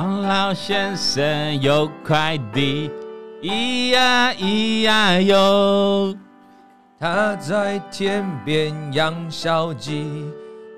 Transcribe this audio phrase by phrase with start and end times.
[0.00, 2.90] 王老先生有快递，
[3.42, 6.16] 咿呀咿呀哟，
[6.98, 10.24] 他在田边养小鸡，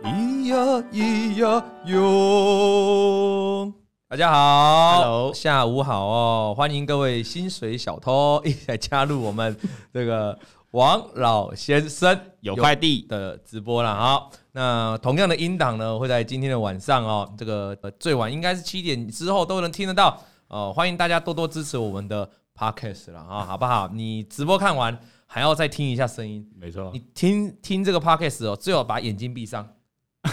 [0.03, 3.73] 咿呀咿呀哟。
[4.09, 9.57] 大家好，Hello，下午好哦，欢迎各位薪水小偷一起来加入我们
[9.95, 10.37] 这个
[10.73, 13.95] 王老先生有快递的直播了。
[13.95, 20.73] 好，那同样的音档呢，会在今天的晚上哦，这个最晚应该是七点之后都能听得到哦。
[20.75, 23.89] 欢迎大家多多支持我们的 Podcast 了啊，好不好？
[23.89, 29.67] 你直播看完还要再听一下声音，没错，你听听这个 Podcast 哦，最好把眼睛闭上，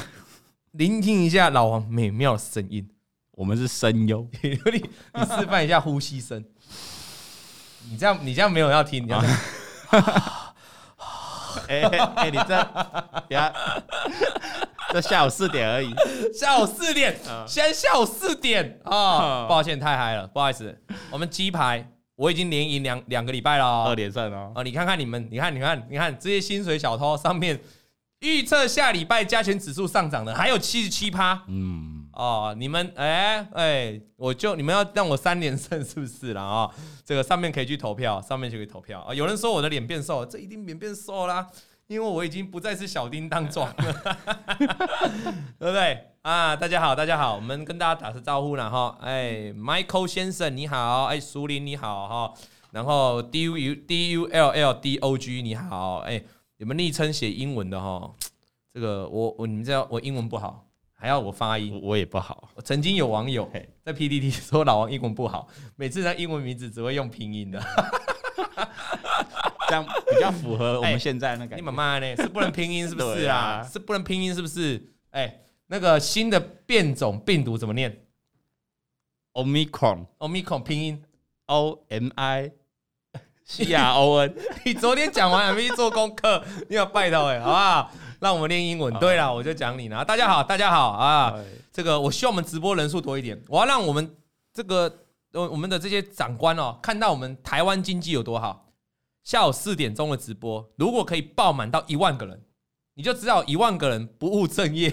[0.71, 2.89] 聆听一下老王美妙的声音。
[3.31, 4.49] 我们是声优，你
[5.15, 6.43] 你示范一下呼吸声。
[7.89, 9.23] 你这样你这样没有要听，你要。
[11.67, 11.81] 哎
[12.15, 13.53] 哎，你这，等下，
[14.91, 15.93] 这下午四点而已。
[16.33, 19.45] 下午四点，现在下午四点啊！
[19.47, 20.75] 抱歉，太嗨了，不好意思。
[21.11, 24.51] 我们鸡排我已经连赢两两个礼拜了，二连胜哦。
[24.55, 27.59] 哦，你看看你们，你看你看你看这些薪水小偷上面
[28.19, 31.98] 预测下礼拜加权指数上涨的还有七十七趴，嗯。
[32.19, 36.43] 哦，你们哎哎，我就你们要让我三连胜是不是啦？
[36.43, 36.69] 啊？
[37.05, 39.13] 这个上面可以去投票，上面就可以投票啊。
[39.13, 41.47] 有人说我的脸变瘦，这一定脸变瘦啦，
[41.87, 43.75] 因为我已经不再是小叮当装了，
[45.57, 46.53] 对不对啊？
[46.57, 48.97] 大家好，大家好，我们跟大家打声招呼了哈。
[48.99, 52.33] 哎，Michael 先生你好，哎，苏林你好哈，
[52.71, 56.21] 然后 D U D U L L D O G 你好，哎，
[56.57, 58.11] 你们昵称写英文的哈？
[58.73, 60.65] 这个我我你们知道我英文不好。
[60.99, 62.49] 还要我发音，我也不好。
[62.61, 63.49] 曾经有网友
[63.85, 65.47] 在 PPT 说老王英文不好，
[65.77, 67.63] 每次他英文名字只会用拼音的，
[69.69, 71.55] 这样比较符合我们现在那个。
[71.55, 72.15] 你妈妈呢？
[72.17, 73.63] 是不能拼音是不是啊？
[73.63, 74.93] 是不能拼音是不是？
[75.11, 78.05] 哎，那个新的变种病毒怎么念
[79.33, 81.01] ？Omicron，Omicron 拼音
[81.45, 82.51] O M I
[83.45, 84.35] C R O N。
[84.65, 87.91] 你昨天讲完还没去做功课，你要拜到哎，好不好？
[88.21, 88.93] 让我们练英文。
[88.95, 90.03] 对了，我就讲你了。
[90.03, 91.33] 大家好，大家好啊！
[91.71, 93.41] 这个我希望我们直播人数多一点。
[93.47, 94.15] 我要让我们
[94.53, 94.93] 这个
[95.31, 98.65] 我们的这些长官哦，看到我们台湾经济有多好。
[99.23, 102.41] 下午四点钟的直播，如果可以爆满到一万个人，
[102.95, 104.91] 你就知道一万个人不务正业，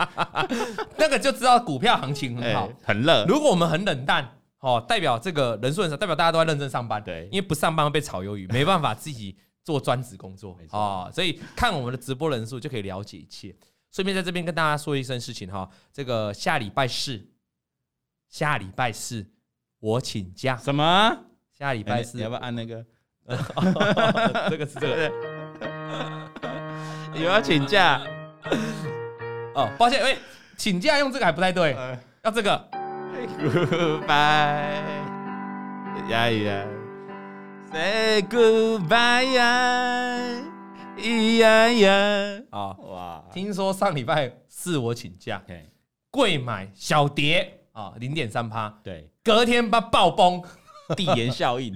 [0.98, 3.24] 那个就知道股票行情很好，很热。
[3.26, 4.28] 如果我们很冷淡，
[4.60, 7.02] 哦，代表这个人数很少，代表大家都在认真上班。
[7.02, 9.36] 对，因为不上班会被炒鱿鱼，没办法自己。
[9.64, 13.56] 做专职工作啊所以看我们的直播人数就可以了解一切。
[13.90, 17.26] 顺便在这边跟大家说一声事情哈，这个下礼拜四，
[18.28, 19.24] 下礼拜四
[19.78, 20.56] 我请假。
[20.56, 21.16] 什么？
[21.56, 22.84] 下礼拜四、欸、你要不要按那个？
[24.50, 25.12] 这个是这个。
[27.14, 28.02] 有要请假？
[29.54, 30.18] 哦，抱歉，喂，
[30.56, 31.76] 请假用这个还不太对，
[32.24, 32.68] 要这个。
[33.38, 34.08] Goodbye，
[36.10, 36.66] 呀呀。
[37.74, 40.16] Say goodbye 呀，
[40.96, 42.42] 咿呀呀！
[42.50, 43.24] 啊哇！
[43.32, 45.42] 听说上礼拜四我请假，
[46.08, 48.78] 贵买小跌啊，零点三趴。
[48.84, 50.40] 对，隔天把爆崩，
[50.94, 51.74] 递延效应。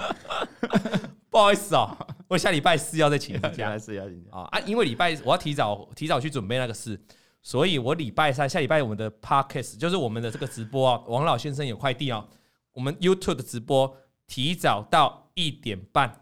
[1.31, 1.91] 不好意思哦，
[2.29, 3.49] 我下礼拜四要再请假。
[3.51, 4.61] 下礼拜四要请假啊啊！
[4.67, 6.97] 因为礼拜我要提早提早去准备那个事，
[7.43, 12.25] 所以我礼拜三下礼拜我们的 podcast 就是我们的这个直播啊，王老先生有快递啊，
[12.73, 13.97] 我们 YouTube 的直播
[14.29, 15.25] 提早到。
[15.39, 16.13] 一点半，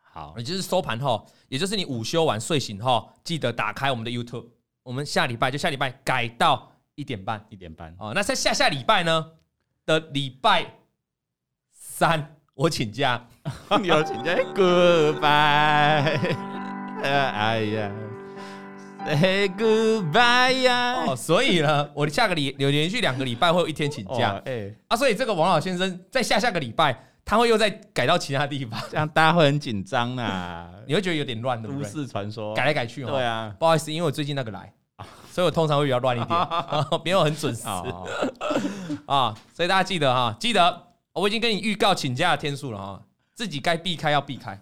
[0.00, 4.48] 好，也就是收盘后，也就是你午休完睡醒后，记得打开我们的 YouTube。
[4.82, 8.10] 我们下礼拜就下礼拜改到一点半，一点半哦。
[8.12, 9.24] 那在下下礼拜呢
[9.86, 10.66] 的礼拜
[11.70, 13.24] 三，我请假，
[13.80, 15.22] 你要请假，Goodbye，
[17.04, 17.92] 哎呀
[19.06, 21.04] ，Say Goodbye 呀。
[21.06, 27.06] 哦，所以呢，我下个礼有连续两个礼拜会有一天请假，哎，啊，所以这个王老先生在下下个礼拜。
[27.30, 31.88] 他会又再改到其他地方，这样大家会很紧张啊， 你会觉得有点乱，对不对？
[31.88, 33.10] 都市传说改来改去哦。
[33.12, 34.72] 对啊，不好意思，因为我最近那个来，
[35.30, 36.38] 所以我通常会比较乱一点，
[37.04, 37.62] 没有很准时
[39.06, 39.32] 啊。
[39.54, 43.00] 所以大家记得哈，记得我已经跟你预告请假的天数了哈，
[43.32, 44.60] 自己该避开要避开。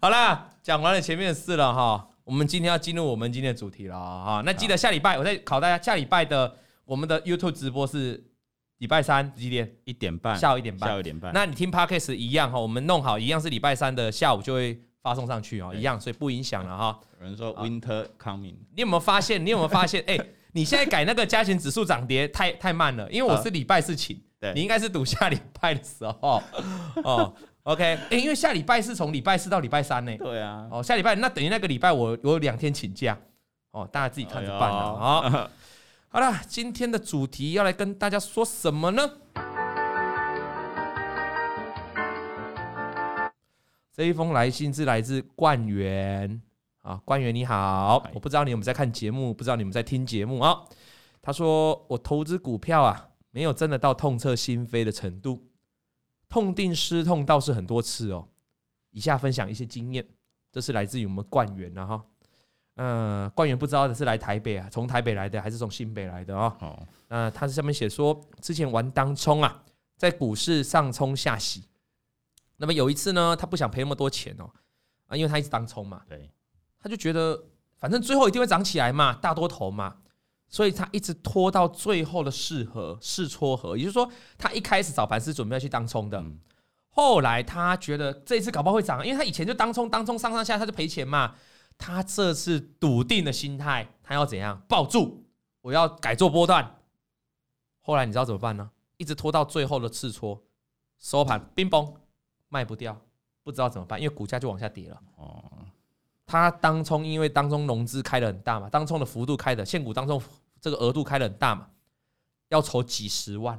[0.00, 4.42] 好啦，讲完了前面的事了哈，我们今天要进入我们今天的主题了哈。
[4.46, 6.56] 那记得下礼拜我再考大家，下礼拜的
[6.86, 8.29] 我们的 YouTube 直播是。
[8.80, 9.70] 礼拜三几点？
[9.84, 10.88] 一点半，下午一点半。
[10.88, 11.30] 下午一点半。
[11.34, 16.98] 那你听 Podcast 一样哈，我们弄好一样是礼拜三的下午就会发送上去哦，一样，所以不影响了哈。
[17.20, 19.44] 有人说 Winter coming，你有没有发现？
[19.44, 20.02] 你有没有发现？
[20.08, 20.18] 哎，
[20.52, 26.42] 你现在改那个加权指数涨跌太太慢了，因为我是礼拜四请，对，你应该是读下礼拜的时候
[27.04, 27.34] 哦。
[27.64, 30.16] OK，哎，因为下礼拜是从礼拜四到礼拜三呢。
[30.16, 30.66] 对啊。
[30.70, 33.16] 哦，下礼拜那等于那个礼拜我有两天请假
[33.72, 35.50] 哦，大家自己看着办了啊。
[36.12, 39.12] 好了，今天的主题要来跟大家说什么呢？
[43.92, 46.42] 这一封来信是来自冠元
[46.82, 50.64] 啊，冠元你好，我不知道你有没有在看节目，不知道你们在听节目啊。
[51.22, 55.46] 他说我投资股票啊，没有真的到痛彻心扉的程度，
[56.28, 58.26] 痛定思痛倒是很多次哦。
[58.90, 60.04] 以下分享一些经验，
[60.50, 62.04] 这是来自于我们冠元啊哈。
[62.76, 66.56] 嗯，官员不知道的是来台北啊，从台北来的还是从新北来的啊？
[66.60, 69.62] 哦，那他是上面写说，之前玩当冲啊，
[69.98, 71.64] 在股市上冲下洗。
[72.56, 74.50] 那么有一次呢，他不想赔那么多钱哦，
[75.08, 76.30] 啊，因为他一直当冲嘛，对，
[76.78, 77.42] 他就觉得
[77.76, 79.96] 反正最后一定会涨起来嘛，大多头嘛，
[80.48, 86.38] 所以他一直拖到最后的试合试撮合，也就是说，他一开始早盘是准备要去当冲的，嗯、
[86.88, 91.34] 后来他觉得这一次搞不好会涨，因为他以前就当冲当冲上上下下他就赔钱嘛。
[91.80, 95.24] 他这次笃定的心态，他要怎样抱住？
[95.62, 96.78] 我要改做波段。
[97.80, 98.70] 后来你知道怎么办呢？
[98.98, 100.44] 一直拖到最后的次撮
[100.98, 101.94] 收盘，冰崩
[102.48, 103.00] 卖不掉，
[103.42, 105.02] 不知道怎么办，因为股价就往下跌了。
[105.16, 105.42] 哦，
[106.26, 110.22] 他当冲因为当中融资开的很大嘛，当冲的幅度开的现股当中
[110.60, 111.70] 这个额度开的很大嘛，
[112.50, 113.58] 要筹几十万，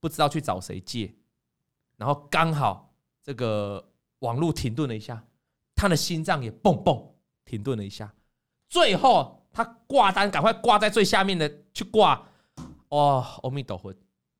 [0.00, 1.14] 不知道去找谁借，
[1.96, 2.92] 然后刚好
[3.22, 3.88] 这个
[4.18, 5.24] 网络停顿了一下，
[5.76, 7.08] 他的心脏也蹦蹦。
[7.52, 8.10] 停顿了一下，
[8.66, 12.18] 最后他挂单，赶快挂在最下面的去挂。
[12.88, 13.92] 哦，阿弥陀佛，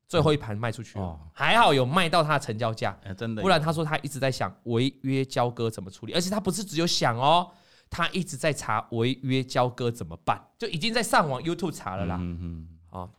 [0.07, 3.43] 最后一盘卖出去了，还好有卖到他的成交价，真的。
[3.43, 7.51] 不然他说他一直在想违约交割怎么处理，而且他不是只有想哦，
[7.87, 12.17] 他一直在查违约交割怎么办，就已经在上网 YouTube 查了啦。
[12.19, 12.67] 嗯嗯。
[12.89, 13.09] 啊，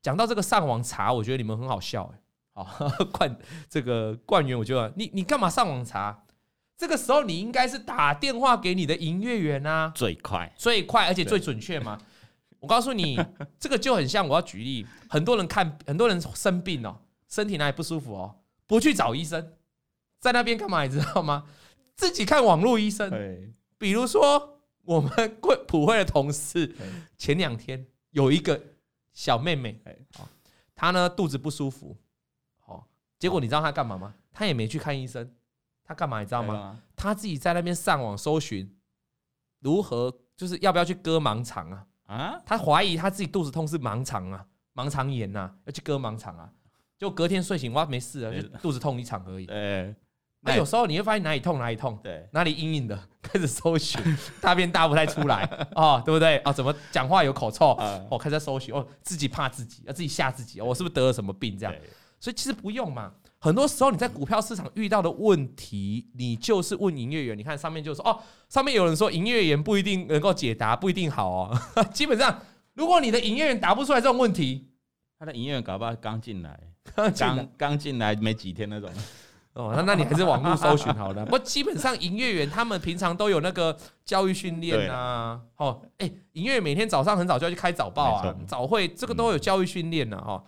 [0.00, 2.20] 讲到这个上网查，我觉得你们很好笑哎。
[2.54, 3.38] 好， 冠
[3.68, 6.22] 这个冠员，我觉得你你干嘛上网查？
[6.76, 11.98] 这个时候你应该是打电话给你的营业员啊，最快最快，而且最准确嘛。
[12.60, 13.18] 我告诉你，
[13.58, 19.54] 这个就很像我要举例，很多人看很多人生病哦，身体哪里不舒服哦，不去找医生，
[20.20, 20.82] 在那边干嘛？
[20.84, 21.44] 你知道吗？
[21.94, 23.10] 自己看网络医生。
[23.78, 26.74] 比如说我们贵普惠的同事，
[27.16, 28.60] 前两天有一个
[29.12, 29.80] 小妹妹，
[30.74, 31.96] 她呢肚子不舒服，
[32.58, 32.86] 好，
[33.18, 34.14] 结果你知道她干嘛吗？
[34.32, 35.30] 她也没去看医生。
[35.86, 36.78] 他干嘛你知道吗？
[36.96, 38.76] 他自己在那边上网搜寻
[39.60, 41.86] 如何，就是要不要去割盲肠啊？
[42.06, 42.42] 啊？
[42.44, 44.44] 他怀疑他自己肚子痛是盲肠啊，
[44.74, 46.50] 盲肠炎呐，要去割盲肠啊。
[46.98, 49.46] 就隔天睡醒哇，没事啊，就肚子痛一场而已。
[50.40, 54.00] 那有时候你会发现哪里痛哪里痛，对，哪里硬硬的， 开始搜寻，
[54.40, 55.42] 大便大不太出来
[55.74, 56.38] 哦，对不对？
[56.38, 57.70] 啊，怎么讲话有口臭？
[58.10, 61.74] 哦，开始搜寻哦，自己怕自己，要自己吓自己，我是不是得了什么病这样？
[62.18, 63.12] 所以其实不用嘛。
[63.38, 67.36] 很多时候你在股票市场遇到的问题，你就是问营业员。
[67.36, 68.18] 你看上面就说哦，
[68.48, 71.58] 上面有人说营业员不一定能够解答，不一定好哦。
[71.92, 72.40] 基本上，
[72.74, 74.68] 如果你的营业员答不出来这种问题，
[75.18, 76.58] 他的营业员搞不好刚进来，
[76.94, 78.90] 刚刚进来没几天那种。
[79.52, 81.24] 哦，那那你还是网络搜寻好了。
[81.24, 83.74] 不过基本上营业员他们平常都有那个
[84.04, 85.40] 教育训练啊。
[85.56, 90.42] 哦，哎，营业员每天早上很早就要去开早报啊，早会这个都有教育训练的哈。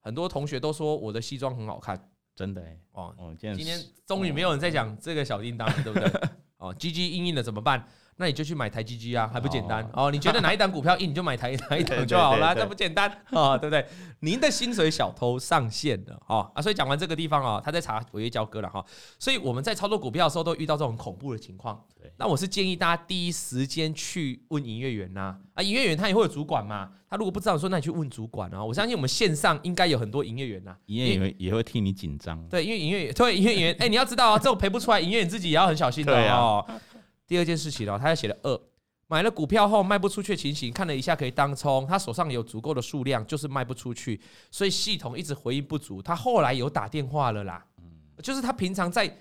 [0.00, 2.00] 很多同学都说我的西装很好看。
[2.34, 6.10] 真的哎，哦，今天终于没有人在讲这个小叮当了，对不对？
[6.58, 7.84] 哦，，G G 硬硬的怎么办？
[8.16, 10.10] 那你就去买台 G G 啊，还不简单哦？
[10.10, 13.84] 你觉得哪一档股票硬，你就买台哪一档 就好了，这不简单啊，对不对？
[14.20, 16.50] 您的薪水小偷上线了哦！
[16.54, 18.84] 啊，所以讲完这个地方啊，他在查违约交割了哈。
[19.18, 21.84] 所以我们在操作股票的时候，都遇到这种恐怖的情况。
[22.18, 28.64] 那我是建议大家第一时间去问营业员呐，啊，营业员他也会有主管嘛，他如果不知道说，那你去问主管啊。
[28.64, 32.40] 我相信我们线上应该有很多营业员呐，营业员也会替你紧张。
[32.48, 36.64] 对，因为营业员， 对营业员，哎，你要知道啊，这种赔不出来，营业员自己也要很小心的哦。
[37.26, 38.60] 第二件事情哦，他要写了二，
[39.08, 46.00] 买了股票后卖不出去的情形，看了一下可以当冲，他手上有足够的数量，就是卖不出去，所以系统一直回应不足。
[46.00, 47.84] 他后来有打电话了啦，嗯
[48.22, 49.12] 就是他平常在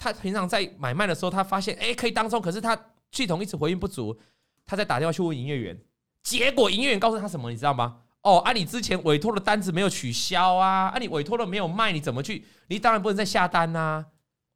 [0.00, 2.76] 他平常在买卖的时候，他发现哎可以当冲，可是他
[3.12, 4.18] 系统一直回应不足，
[4.64, 5.78] 他在打电话去问营业员，
[6.22, 7.98] 结果营业员告诉他什么，你知道吗？
[8.22, 12.44] 哦，啊你之前委托的单子没有取消啊，啊你委托的没有卖，你怎么去？
[12.68, 14.06] 你当然不能再下单呐。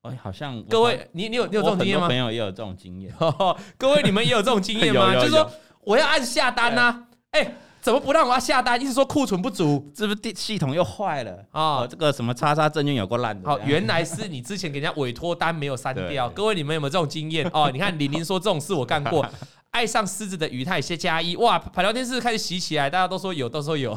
[0.03, 2.09] 哎，好像各位，你你有你有这种经验吗？
[2.09, 3.15] 朋友也有这种经验。
[3.77, 5.13] 各位，你们也有这种经验吗？
[5.21, 7.55] 就是说，我要按下单呐，哎，
[7.85, 8.81] 怎么不让我要下单？
[8.81, 11.87] 一直说库存不足，是不是系统又坏了啊？
[11.87, 13.47] 这个什么叉叉证券有够烂的。
[13.47, 16.27] 好，原来是你之前给人家委托单没有删掉。
[16.33, 17.47] 各位，你们有没有这种经验？
[17.53, 19.23] 哦，你看李宁说这种事我干过。
[19.69, 23.93] 爱上狮子的鱼，他也先加一哇，排聊天室开始洗起来，大家都说有，都说有，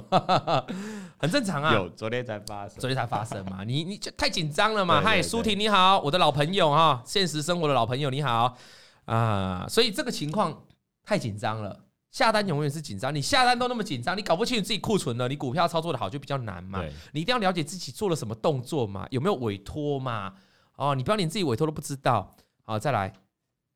[1.17, 1.73] 很正常啊。
[1.73, 3.63] 有，昨天才发生，昨天才发生嘛。
[3.63, 4.99] 你你就太紧张了嘛。
[4.99, 8.57] 嗨，舒婷你好，我的老朋友哈，现实生活的老朋友你好
[9.05, 9.65] 啊。
[9.69, 10.63] 所以这个情况
[11.05, 11.79] 太紧张了，
[12.17, 16.83] 下单永远是紧张，你下单都那么紧张，你搞不清楚自己库存了，你股票操作的好就比较难嘛。
[17.11, 20.33] 你一定要了解自己做了什么动作嘛，有没有委托嘛？
[20.77, 22.35] 哦，你不要连自己委托都不知道。
[22.63, 23.13] 好，再来，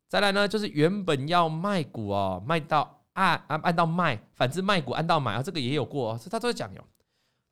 [0.09, 6.83] 再来呢，就是原本要卖股哦，卖到按按按到卖，反之卖股按到买啊，这个也有过，他都在讲哟，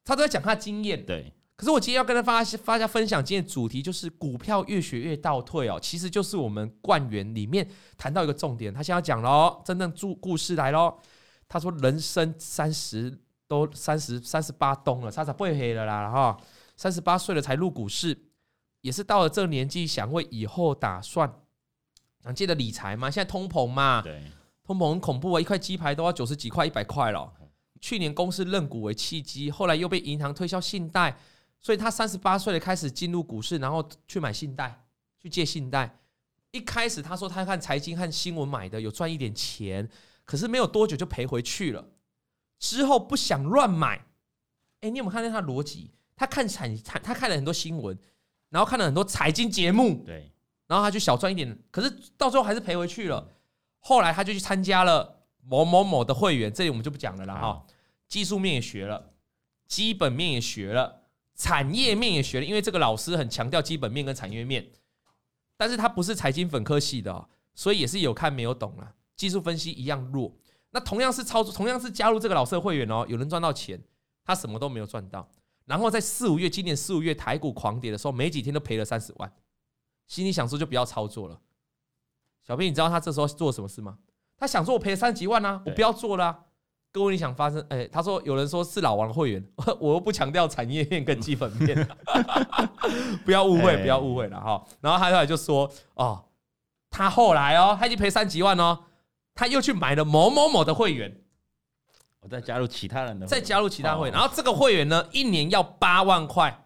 [0.04, 1.06] 他都在讲他的经验。
[1.06, 1.32] 对。
[1.60, 10.98] 可是我今天要跟他发发家分享，今天的主题就是股票越学越倒退哦，其实就是我们冠元里面谈到一个重点，他现在要讲喽，真正注故事来喽。
[11.50, 16.38] 他说人生三十都三十三十八冬了，差差不会黑了啦哈，
[16.78, 18.18] 三十八岁了才入股市，
[18.80, 21.30] 也是到了这个年纪想为以后打算，
[22.24, 24.24] 想借着理财嘛，现在通膨嘛，对，
[24.64, 27.30] 通膨很恐怖啊，一块鸡排都要九十几块一百块了。
[27.82, 31.18] 去年公司认股为契机，后来又被银行推销信贷。
[31.62, 34.86] 所以他三十八岁的开始进入股市，然后去买信贷，
[35.20, 36.00] 去借信贷。
[36.52, 39.88] 一开始他说他看财经和新闻买的，有赚一点钱，
[40.26, 41.90] 可是没有多久就赔回去了。
[42.58, 44.06] 之后不想乱买。
[44.82, 45.92] 哎，你有没有看见他的逻辑？
[46.16, 47.98] 他看产产，他看了很多新闻，
[48.50, 50.32] 然后看了很多财经节目，对，
[50.68, 53.30] 然后他就小赚一点，可是到最后还是赔回去了。
[53.80, 57.66] 后来他就去参加了某某某的会员，这里我们就不讲了啦哈。
[58.08, 59.14] 技术面也学了，
[59.68, 60.99] 基本面也学了。
[61.40, 64.70] 产业面也学了，因为这个老师很强调基本面跟产业面，
[65.56, 68.94] 但是他不是财经本科系的，所以也是有看没有懂了。
[69.16, 70.36] 技术分析一样弱。
[70.72, 73.82] 那同样是操作，同样是加入这个老师的会员哦，有人赚到钱，
[74.26, 75.32] 他什么都没有赚到。
[75.64, 79.34] 然后在四五月，今年四五月台股狂跌的时候，没几天都赔了三十万，
[80.08, 81.40] 心里想说就不要操作了。
[82.46, 83.98] 小编，你知道他这时候做什么事吗？
[84.38, 86.46] 他想说我赔了三十几万啊，我不要做了啊。
[86.92, 87.60] 各位，你想发生？
[87.70, 89.44] 哎、欸，他说有人说是老王的会员，
[89.80, 91.88] 我又不强调产业面跟基本面，
[93.24, 94.66] 不要误会，不要误会了哈。
[94.82, 96.26] 然后他后来就说，哦，
[96.90, 98.86] 他后来哦，他已经赔三几万哦，
[99.36, 101.16] 他又去买了某某某的会员，
[102.22, 106.66] 我再加入其他人的，再加入其他会员，然后这个会员呢，一年要八万块，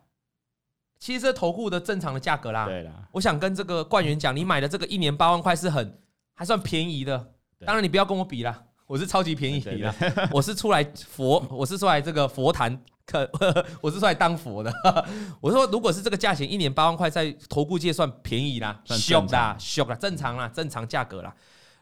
[1.00, 2.65] 其实这投顾的正常的价格啦。
[2.65, 6.01] 对啦，我想跟这个冠元讲，你买的这个一年八万块是很
[6.34, 7.34] 还算便宜的，
[7.65, 8.63] 当然你不要跟我比啦。
[8.86, 9.94] 我是超级便宜的，
[10.32, 12.80] 我是出来佛，我是出来这个佛坛，
[13.82, 14.72] 我是出来当佛的。
[15.40, 21.34] 我说，如果是这个价钱，一年八万块，在投顾界算便宜啦，凶啦，凶啦，正常啦，正常价格啦。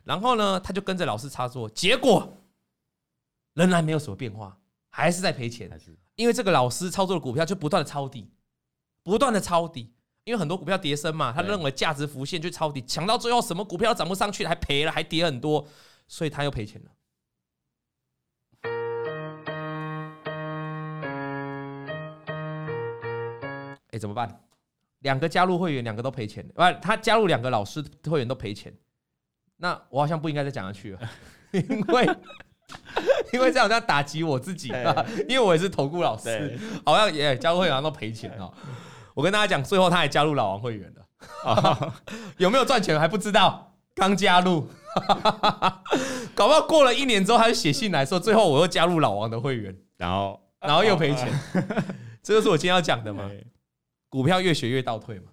[0.04, 2.38] 然后呢，他就跟着老师操作，结果
[3.54, 4.58] 仍然没有什么变化，
[4.90, 5.70] 还是在赔钱。
[6.16, 8.30] 因为这个老师操作的股票就不断的抄底，
[9.04, 9.92] 不断的抄底，
[10.24, 15.68] 因为很多股票跌升嘛，他认为价值浮现就抄底，抢到最后什么股票涨不上去，还赔了，还跌很多。
[16.12, 16.92] 所以他又赔钱了。
[23.92, 24.44] 哎，怎么办？
[25.00, 26.46] 两个加入会员，两个都赔钱。
[26.50, 28.74] 不，他加入两个老师会员都赔钱。
[29.56, 31.00] 那我好像不应该再讲下去了，
[31.52, 32.06] 因为
[33.32, 35.06] 因为这样在打击我自己啊。
[35.30, 38.54] 因为我也是投顾老师，好像也加入会员好像都赔钱哦。
[39.14, 41.94] 我跟大家讲，最后他还加入老王会员了，
[42.36, 44.68] 有没有赚钱还不知道，刚加入。
[46.36, 51.32] 搞不好过了一年之后，他就写信来说，最后我又加入老王的会员，然后然后又赔钱，
[52.22, 53.30] 这就是我今天要讲的嘛。
[54.10, 55.26] 股票越学越倒退嘛。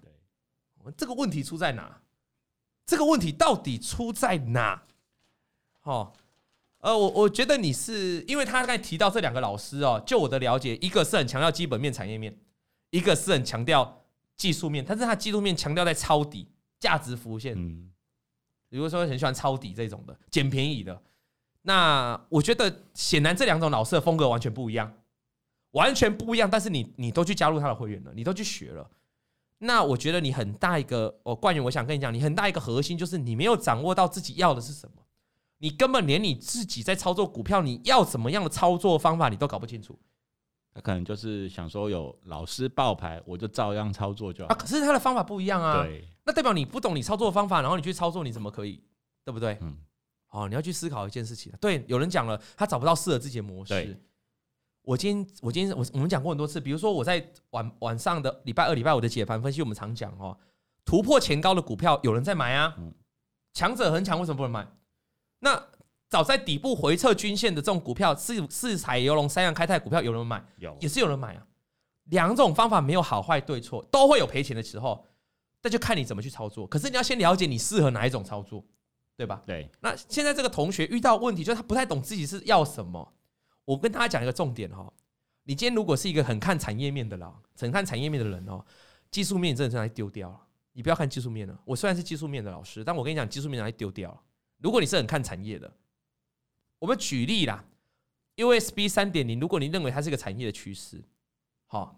[0.97, 2.01] 这个问题出在哪？
[2.85, 4.83] 这个问题到底出在哪？
[5.83, 6.13] 哦，
[6.79, 12.35] 呃，我我觉得你是因为他刚才提到这两个老师哦，就我的了解，一个是很强调基本面、产业面，
[12.89, 14.03] 一个是很强调
[14.35, 16.47] 技术面，但是他技术面强调在抄底、
[16.79, 17.53] 价值浮现。
[17.55, 17.88] 嗯
[18.69, 21.01] 比如说很喜欢抄底这种的捡便宜的，
[21.63, 24.93] 那我觉得显然这两种老师的风格完全不一样，
[25.71, 26.49] 完全不一样。
[26.49, 28.89] 但是你你都去加入他的会员了，你都去学了，
[29.57, 35.03] 那我觉得你很大一个哦，冠元，我想跟你讲，你很大一个核心就是你没有掌握到自己要的是什么，
[35.57, 39.97] 你根本连你自己在操作股票你要怎么样的操作方法你都搞不清楚。
[40.79, 44.55] 他可能就是想说有老师爆牌，我就照样操作就好啊。
[44.55, 45.83] 可是他的方法不一样啊。
[45.83, 46.07] 对。
[46.25, 48.81] 那代表你不懂你操作的方法，然后你去操作，你怎么可以，
[49.25, 49.57] 对不对？
[49.61, 49.77] 嗯，
[50.29, 51.51] 哦，你要去思考一件事情。
[51.59, 53.99] 对，有人讲了，他找不到适合自己的模式。
[54.83, 60.37] 我今天，我今天，我我们讲过很多次，比如说我在晚晚上的礼拜二、礼拜五的解盘分析，我们常讲哦，
[60.85, 62.75] 突破前高的股票有人在买啊，
[63.53, 64.67] 强者恒强为什么不能买？
[65.39, 65.61] 那
[66.09, 71.45] 早在底部回撤均线的这种股票，四四彩游龙、三阳开泰股票有人买，有也是有人买啊。
[72.05, 75.05] 两种方法没有好坏对错，都会有赔钱的时候。
[75.61, 78.63] 那就看你怎么去操作，可是你要先了解你适合哪一种操作，
[79.17, 79.43] 对吧？
[79.45, 79.69] 对。
[79.81, 83.13] 那现在这个同学遇到问题，就是他不太懂自己是要什么。
[83.65, 84.91] 我跟大家讲一个重点哈，
[85.43, 88.65] 你今天如果是一个很看产业面的人，很看产业面的人哦，
[89.11, 90.39] 技术面你真的是拿来丢掉了。
[90.71, 91.59] 你不要看技术面了。
[91.65, 94.21] 我虽然是技术面的老师，但我跟你讲，技术面拿来丢掉了。
[94.59, 95.69] 如果你是很看产业的，
[96.79, 97.65] 我们举例啦
[98.37, 101.03] ，USB 三点零，如果你认为它是一个产业的趋势，
[101.67, 101.95] 好，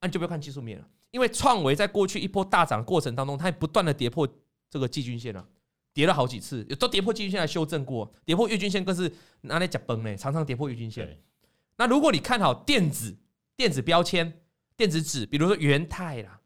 [0.00, 4.28] 那你就不要看技术面了，因为创维在过去一波大涨的过程当中，它不断的跌破
[4.68, 5.48] 这个季均线了，
[5.94, 11.22] 跌了好几次，都跌破季均线来修正过，跌破月均线更是拿来讲崩嘞，常常跌破月均线。
[11.76, 13.16] 那如果你看好电子、
[13.56, 14.40] 电子标签、
[14.76, 16.40] 电子纸，比如说元泰啦，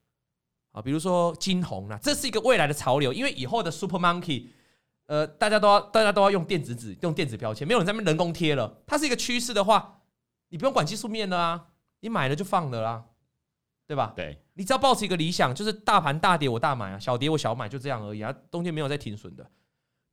[0.73, 4.49] 啊，比如说金红啦，这是一个未来的潮流，因为以后的 Super Monkey。
[5.11, 8.81] 呃，大家都要，大家都要用电子纸，用电子标签，没有人在那边人工贴了。
[8.87, 10.02] 它是一个趋势的话，
[10.50, 11.67] 你不用管技术面的啊，
[11.99, 13.05] 你买了就放了啦，
[13.88, 14.12] 对吧？
[14.14, 19.45] 对，你只要抱持一个理想，就是大盘大跌我大买啊，小跌我小买，就这样而已啊，中间没有再停损的。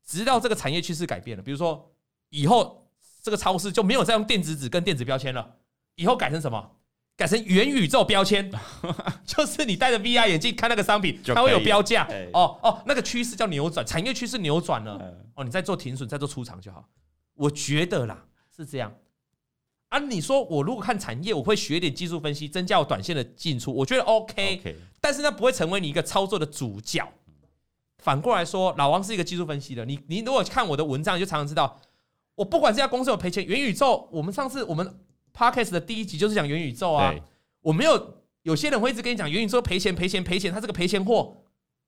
[0.04, 1.94] 直到这个产业趋势改变了，比如说
[2.30, 2.89] 以后
[3.22, 5.58] 这个超市就没有再用电子纸跟电子标签了，
[5.94, 6.72] 以后改成什么？
[7.18, 8.50] 改成元宇宙标签，
[9.26, 12.08] 就是你戴着 VR 眼镜看那个商品，它会有标价。
[12.32, 15.16] 哦哦，那个趋势叫扭转，产业趋势扭转了。
[15.34, 16.88] 哦，你再做停损，再做出场就好。
[17.34, 18.24] 我觉得啦
[18.56, 18.94] 是这样。
[19.90, 24.76] 啊，你说我如果看产业，我会学点技术分析，增加我短线的进出，我觉得 OK。
[25.02, 27.04] 但是那不会成为你一个操作的主角。
[27.98, 29.84] 反过来说，老王是一个技术分析的。
[29.84, 31.82] 你你如果看我的文章，你就常常知道，
[32.36, 35.00] 我不管这家公司有赔钱，元宇宙，我们上次我们。
[35.38, 37.13] Podcast 的第一集就是讲元宇宙啊，
[37.62, 41.38] 我没有，有些人会一直跟你讲元宇宙赔钱赔钱赔钱，他这个赔钱货，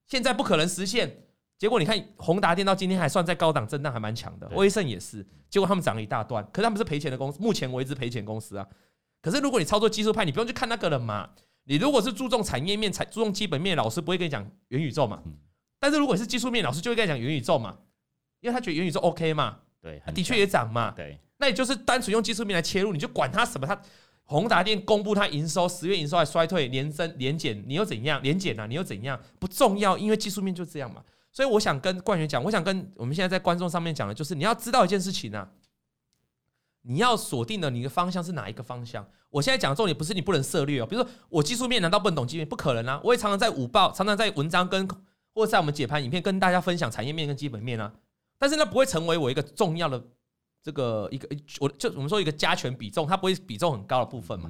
[0.05, 1.23] 现在不可能实现。
[1.57, 4.47] 结果你看宏达电到今天还算在高档震荡，还蛮强的。
[4.49, 8.65] 威盛也是，结果他们涨了一大段，可是他们是赔钱的公司，目前为止赔钱公司啊。
[9.19, 11.31] 可是如果你操作技术派，你不用去看那个人嘛。
[11.63, 15.21] 你如果是注重产业面、才注重基本面，老师不会跟你讲元宇宙嘛。
[15.79, 17.77] 但是如果是技术面，老师就会跟你讲元宇宙嘛，
[18.41, 19.57] 因为他觉得元宇宙 OK 嘛。
[19.81, 20.91] 对，的确也涨嘛。
[20.91, 21.17] 对。
[21.39, 23.65] 那也就是单纯用技术面来切入，你就管它什么？
[23.65, 23.81] 它
[24.25, 28.21] 宏达电公布它营收，十月营收还衰退，年增年减，你又怎样？
[28.21, 29.19] 年减啊，你又怎样？
[29.39, 31.03] 不重要，因为技术面就这样嘛。
[31.31, 35.49] 所以我想跟冠元讲，我想跟我们现在在观众上面讲的，就是你要知道一件事情啊，
[36.83, 39.07] 你要锁定的你的方向是哪一个方向？
[39.29, 42.49] 我现在讲的重点不是你不能涉猎哦，比如说我技术面难道不能懂基本面？
[42.49, 42.99] 不可能啊！
[43.03, 44.87] 我也常常在午报，常常在文章跟
[45.33, 47.93] 或在我们解盘影片跟大家分享产业面跟基本面啊，
[48.37, 50.03] 但是那不会成为我一个重要的。
[50.61, 51.27] 这个一个
[51.59, 54.49] 我就我们说一个加权比重，它不会比重很高的部分嘛。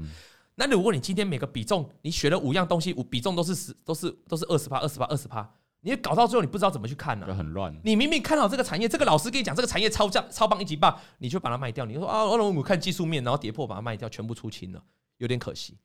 [0.55, 5.49] 那如果你今天每个比重你学了五样东西，五比重都是十，都是都是二十趴，二十趴，二十趴，
[5.81, 7.25] 你搞到最后你不知道怎么去看呢？
[7.25, 7.73] 就很乱。
[7.83, 11.85] 你明明看好这个产业，这个老师跟你讲这个产业超价超棒一级棒，你就把它卖掉。
[11.85, 14.83] 你说啊，我我看技术面，然后跌破把它卖掉，全部出清了，
[15.19, 15.77] 有点可惜。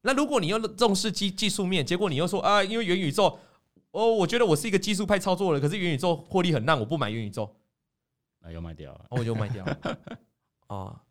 [0.00, 3.38] 那如果你又重视技技术面，结果你又说啊，因为元宇宙，
[3.90, 7.54] 哦，我觉得我是一个技术派操作的，可是元宇宙获利很烂，我不买元宇宙。
[8.50, 9.98] 又卖掉了，我就卖掉了
[10.66, 11.02] 啊！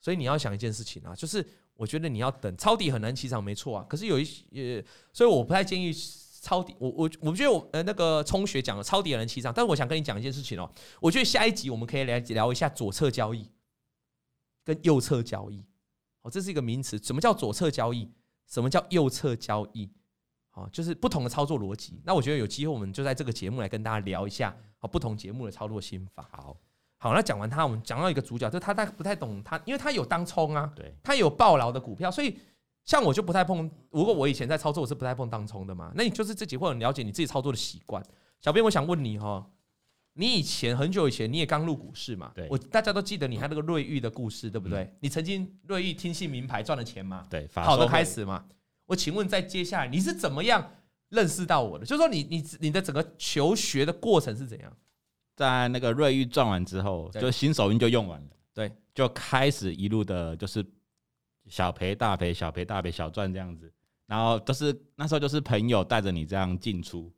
[0.00, 3.86] 所以你要想一件事情啊，就是我觉得你要等抄底很难起涨，没错啊。
[3.88, 5.92] 可是有一些，所以我不太建议
[6.40, 6.74] 抄底。
[6.80, 10.68] 我我我觉得我呃那个聪学讲了抄底很难起涨，但是我想跟你讲一件事情哦。
[11.00, 13.48] 我觉得下一集我们可以来聊一下左侧交易
[14.64, 15.64] 跟右侧交易。
[16.22, 18.10] 哦，这是一个名词，什么叫左侧交易？
[18.48, 19.88] 什么叫右侧交易？
[20.50, 22.02] 好，就是不同的操作逻辑。
[22.04, 26.28] 那我觉得有机会我们就在这个节目来跟大家聊一下啊，不同节目的操作心法。
[26.32, 26.56] 好。
[27.02, 32.38] 好，那讲完他，我们讲到一个主角，就是他他不太懂他，因为他有当冲啊，对，他有暴牢的股票，所以
[32.84, 33.68] 像我就不太碰。
[33.90, 35.90] 如果我以前在操作，我是不太碰当冲的嘛。
[35.96, 38.00] 那你就是自己会很了解你自己操作的习惯。
[38.40, 39.44] 小编，我想问你哈，
[40.12, 42.30] 你以前很久以前你也刚入股市嘛？
[42.36, 44.84] 对，我大家都记得你还那个瑞玉的故事，对不对？
[44.84, 47.26] 嗯、你曾经瑞玉听信名牌赚了钱嘛？
[47.28, 48.44] 对，好的开始嘛。
[48.86, 50.70] 我请问，在接下来你是怎么样
[51.08, 51.84] 认识到我的？
[51.84, 54.72] 就是说你你你的整个求学的过程是怎样？
[55.34, 60.64] 在那个瑞玉赚完之后，就新手运就用完了，对，就开始一路的，就是
[61.48, 63.72] 小赔大赔，小赔大赔，小赚这样子。
[64.06, 67.10] 然后都是那时候就是朋友带着你这样进出，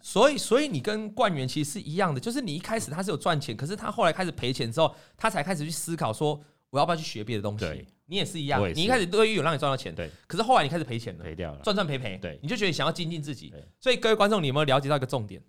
[0.00, 7.86] 所以所以你跟冠元其实是一样的，就是你一开始他是有赚钱，可是他后来开始赔钱之后，他才开始去思考说我要不要去学别的东西。
[8.06, 13.54] 你也是一样，你一开始瑞昱有让你赚到钱，对，可是后来你开始赔钱了，赔掉了，赚赚赔赔，对，你就觉得想要精进自己。
[13.78, 15.40] 所以各位观众，你有没有了解到一个重点？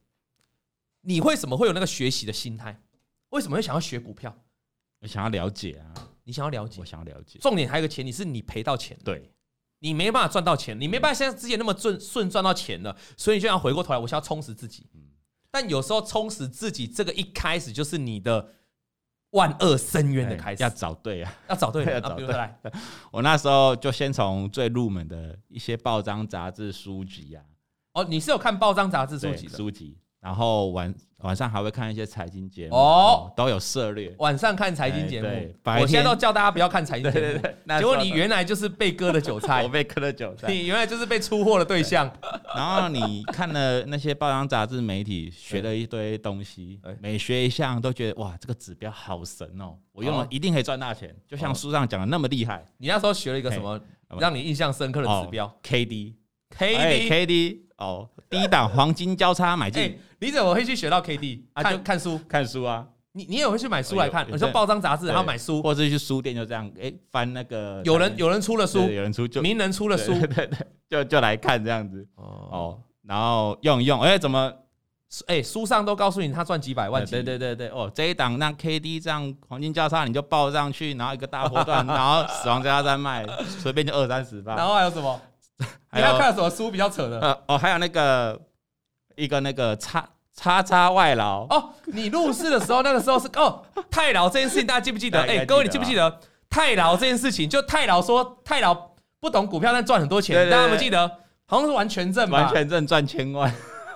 [1.04, 2.82] 你为什么会有那个学习的心态？
[3.30, 4.36] 为什么会想要学股票？
[5.00, 6.10] 我想要了解啊！
[6.24, 7.38] 你想要了解，我想要了解。
[7.40, 9.30] 重点还有一个前提是你赔到钱，对，
[9.80, 14.88] 你没办法赚到钱，你没办法像之前那么顺顺赚到钱了，所以你就要回过头来，我想要充实自己。
[15.52, 18.54] 但有时候充实自己，这个一开始就是你的
[19.32, 20.64] 万恶深渊的开始。
[20.64, 22.26] 要找对啊，要找对， 要找对。
[23.12, 27.44] 我那时候就先从最入门的一些报章杂志书籍啊。
[27.92, 29.98] 哦，你是有看报章杂志书籍的书籍。
[30.24, 34.14] 然后晚晚上还会看一些财经节目哦，都有涉猎。
[34.20, 37.42] 晚上看财经节目，我现在都叫大家不要看财经节目。
[37.78, 42.10] 结果你原来就是被割的韭菜， 我被割的韭菜，你原来就是被出货的对象。
[42.56, 52.66] 然后你看了那些报章杂志媒体，学了一堆东西， 每学一项都觉得哇，这个指标好神哦，我用了一定可以赚大钱，就像书上讲的那么厉害。
[52.78, 53.78] 你那时候学了一个什么
[54.20, 57.60] 让你印象深刻的指标？K D，K D，K D。
[57.78, 60.00] 哦，低档黄金交叉买进。
[60.24, 61.64] 你怎么会去学到 K D 啊？
[61.64, 62.88] 就看书，看书啊。
[63.12, 64.26] 你你也会去买书来看？
[64.32, 67.82] 你说报章杂志，然后买书，或者去书店就这样，哎，翻那个。
[67.84, 70.58] 有人有人出了书，有人出就名人出了书，对对對，
[70.90, 72.08] 就就来看这样子。
[72.16, 74.52] 哦，然后用一用，哎，怎么？
[75.28, 77.06] 哎，书上都告诉你他赚几百万。
[77.06, 84.56] 对对对对，哦，这一档那 K D 这样黄金交叉，你就报上去，然后一个大波段， 然后死亡交叉再卖，随便就二三十吧。
[84.56, 85.22] 然后还有什么？
[85.94, 87.20] 你要看什么书比较扯的？
[87.20, 88.42] 呃哦，还有那个
[89.16, 91.70] 一个那个叉叉叉外劳哦。
[91.86, 95.22] 你入市的时候，那个时候是哦太劳这件事情，大家记不记得？
[95.22, 97.50] 哎，各位你记不记得太劳这件事情？
[97.50, 98.76] 就太劳说太劳
[99.20, 101.10] 不懂股票，但赚很多钱，大家有没有记得？
[101.46, 102.42] 好像是完全正吧？
[102.42, 103.54] 完全正赚千万。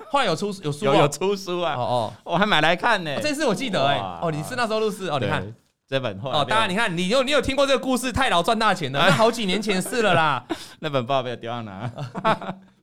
[0.10, 1.75] 后来有出有书有有出书啊？
[1.75, 3.19] 哦哦，我还买来看呢。
[3.21, 5.43] 这次我记得哎，哦你是那时候入市哦，你看。
[5.89, 8.12] 这本哦，当然你看，你有你有听过这个故事？
[8.12, 10.45] 太劳赚大钱的，那好几年前事了啦。
[10.80, 11.89] 那本报没有丢到哪？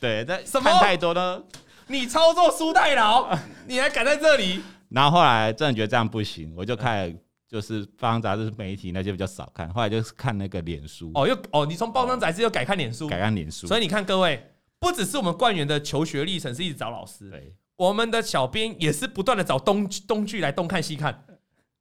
[0.00, 1.42] 对，在看太多呢。
[1.88, 3.36] 你操作输太劳，
[3.66, 4.62] 你还敢在这里？
[4.88, 7.16] 然后后来真的觉得这样不行，我就开始
[7.48, 11.10] 就是报章杂志媒体那些比较少看，后来就是看那个脸书。
[11.14, 13.66] 哦，又哦，你从报章杂志又改看脸书，改看脸书。
[13.66, 21.24] 所以你看各位，不只是我们冠元的求学历程是一直找老师，对，我们的小编也是不断的找东东剧来东看西看。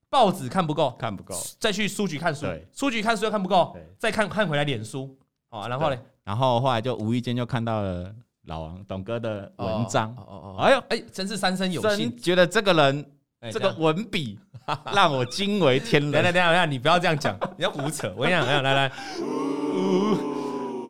[0.10, 5.15] 报纸看不够，看不够，再去书局看书，书局看书又看不够，再看看回来脸书，
[5.49, 8.13] 哦，然后呢，然后后来就无意间就看到了
[8.46, 13.04] 老王董哥的文章，哦哦，哎呦，哎，真是三生有幸，觉得这个人
[13.52, 14.38] 这个文笔
[14.94, 16.12] 让我惊为天人。
[16.12, 18.13] 等等等下，你不要这样讲，你要胡扯。
[18.15, 18.92] 我跟你讲，来来来，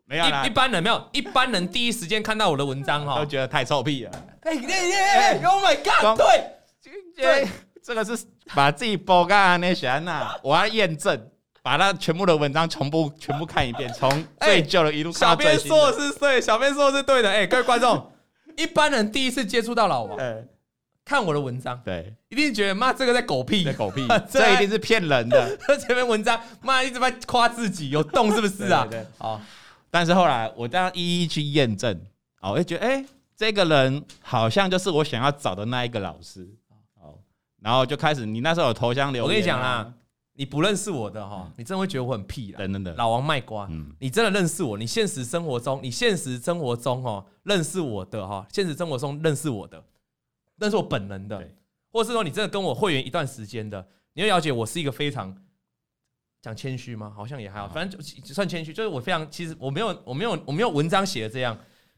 [0.05, 4.11] 没有，一一般人没有，一般人第一时间看到我的文章哈，都觉得太臭屁了。
[4.41, 6.43] 哎耶耶，Oh my God，对
[7.15, 7.47] 对。
[7.81, 11.17] 这个是把自己包干那些呐，我要验证，
[11.61, 15.75] 把他全部的文章全部全部看一遍，从最旧的一路看到最新的。
[15.75, 17.29] 小编说的是对，小编说的是对的。
[17.29, 18.11] 哎，各位观众，
[18.57, 20.17] 一般人第一次接触到老王，
[21.03, 25.57] 看我的文章，对，一定觉得妈这个在狗屁，狗屁， 这一定是骗人的。
[25.67, 28.87] 这前面文章妈一直在夸自己有洞，是不是啊？
[28.89, 29.41] 对，好。
[29.91, 31.99] 但是后来我这样一一去验证，
[32.41, 33.03] 哦，我就觉得哎，
[33.35, 36.47] 这个人好像就是我想要找的那一个老师。
[37.61, 39.91] 然后就开始，你那时候有头像留言，我跟你讲啦，
[40.39, 42.59] 你不认识我的哈，你真的会觉得我很屁啦。
[42.59, 44.77] 等等等，老王卖瓜，你真的认识我？
[44.77, 49.83] 你现实生活中，你现实生活中哈认识我的哈，现实生活中认识我的，
[50.55, 51.45] 认识我本人的，
[51.91, 55.35] 或是说你真的跟我会员一段时间的，你会了解我是一个非常
[56.41, 57.11] 讲谦虚吗？
[57.13, 61.57] 好像也还好，反正就算谦虚，就是我非常其实我没有我没有我没有文章写的这样。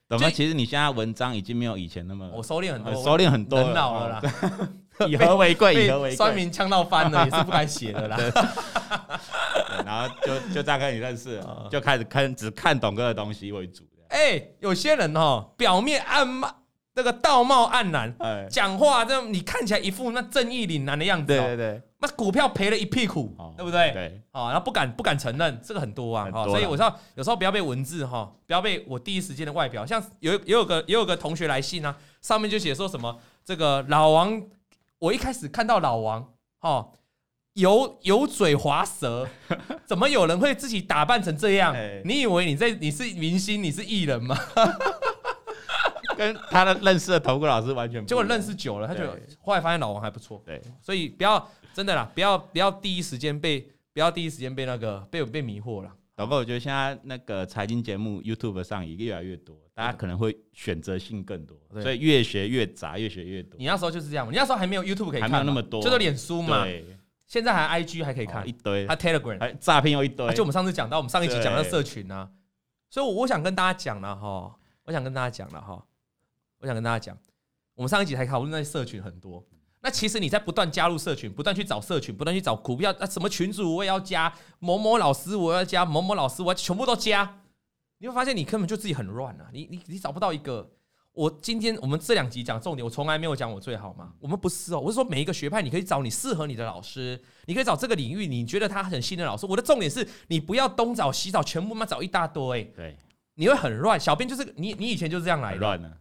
[0.10, 0.32] 怎么？
[0.32, 4.72] 其实你现在文章已经没有以前那么，我收敛很多，收敛很多，人老了啦。
[5.08, 6.16] 以和为贵，以和为贵。
[6.16, 8.18] 酸民呛到翻了，也是不敢写的啦。
[9.86, 13.84] 然后就就大概你认识，就开始看只看懂哥的东西为主。
[14.10, 16.54] 哎，有些人哦，表面暗骂，
[16.94, 18.14] 那个道貌岸然，
[18.50, 21.28] 讲话这你看起来一副那正义凛然的样子。
[21.28, 23.92] 对对对，那股票赔了一屁股，对不对？
[23.92, 24.22] 对。
[24.34, 26.30] 哦，然后不敢不敢承认，这个很多啊。
[26.46, 29.86] 所以我说有时候不要被文字哈，不要被我第一时间的外表。
[29.86, 34.42] 像有也有个也有个同学来信啊，上面就写说什么这个老王。
[35.02, 36.94] 我一开始看到老王，哦，
[37.54, 39.28] 油油嘴滑舌，
[39.84, 41.74] 怎么有人会自己打扮成这样？
[41.74, 44.38] 欸、你以为你在你是明星，你是艺人吗？
[46.16, 49.04] 跟他的认识的投顾老师完全不，结果认识久了，他就
[49.40, 50.40] 后来发现老王还不错。
[50.46, 55.92] 对，所以不要真的啦，不要不要第一时间被不要第一时间被那个被被迷惑了。
[56.18, 59.58] 老哥，我觉得现在那个财经节目 YouTube 上也越来越多。
[59.74, 63.58] 大家可能会选择性更多，所以越学越杂，越学越多。
[63.58, 66.68] 你那时候就是这样，你那时候还没有 YouTube 可以看，还没有那么多，就是脸书嘛。
[67.26, 70.32] 现在还 IG 还可以看一堆，还 Telegram，还诈骗又一堆。
[70.34, 72.30] 就我们上次讲到，我们上一集讲到社群啊，
[72.90, 75.84] 所以我想跟大家讲了哈，我想跟大家讲了哈，
[76.60, 77.18] 我想跟大家讲，
[77.74, 79.44] 我们上一集还讨论那些社群很多。
[79.82, 87.40] 那其实你在不断加入社群，不断去找社群，不断去找股票啊，什么群主我也要加，某某老师我要加，某某老师我要全部都加。
[87.98, 89.48] 你会发现你根本就自己很乱啊！
[89.52, 90.72] 你你你找不到一个。
[91.14, 94.14] 我今天我们这两集讲重点，我从来没有讲我最好嘛。
[94.20, 99.46] 我们不是哦，我是说每一个学派，你可以找你适合你的老师，你可以找这个领域你觉得他很信任老师。
[99.46, 102.64] 我的重点是你不要东找西找，全部嘛找一大堆。
[102.76, 102.98] 对，
[103.36, 104.00] 你会很乱。
[104.00, 105.58] 小编就是你，你以前就是这样来的。
[105.58, 106.00] 乱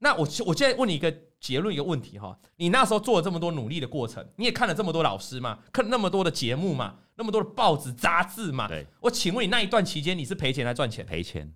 [0.00, 11.04] 那我我现在问你一个结论，一个问题哈，你那时候做了这么多努力的过程，你也看了这么多老师嘛，看了那么多的节目嘛，那么多的报纸杂志嘛，对，我请问你那一段期间你是赔钱还是赚钱？
[11.04, 11.52] 赔钱，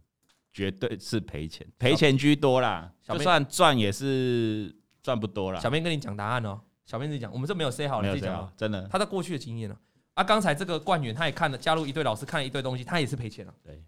[0.52, 5.60] 绝对是赔钱，赔钱居多啦，就算赚也是赚不多啦。
[5.60, 9.78] 小编跟你讲答案哦，小编自己讲，我们这没有 say 好，你自己讲，真的，他在过去的经验呢。
[10.14, 13.54] 啊，刚才这个冠元他也看了，加入一堆老师看了一堆东西，他也是赔钱了。
[13.62, 13.84] 对，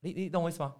[0.00, 0.74] 你你懂我意思吗？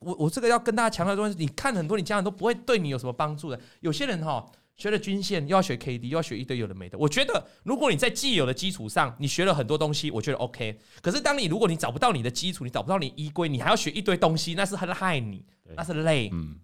[0.00, 3.60] 我我这个要跟大家强调的东西，你看很多你家人都不会对你有什么帮助的。
[3.80, 4.44] 有些人哈
[4.76, 6.98] 学了均线，又要学 K D，又要学一堆有的没的。
[6.98, 10.78] 我觉得如果你在既有的基础上，你学了很多东西，我觉得 OK。
[11.00, 15.46] 可是当你如果你找不到你的基础，你找不到你依归，你还要学一堆东西，那是很害你，
[15.76, 16.28] 那是累。
[16.32, 16.60] 嗯，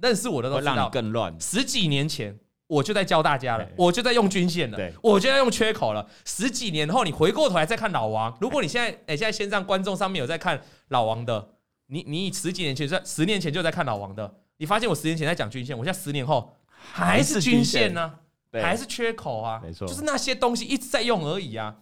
[0.00, 1.38] 认识我的都知道，让你更乱。
[1.40, 6.08] 十几年前我就在教大家了，我就在用均线了，我就在用缺口了。
[6.24, 11.50] 十几年后你回过头来再看老王，如果你现在哎现在线上观众上面有在看老王的。
[11.92, 18.18] 你你十几年前在十年前就在看老王的，你发现我十年前在讲均线，我现在十年后还是均线呢，
[18.50, 21.76] 还是缺口啊，没错，就是那些东西一直在用而已啊。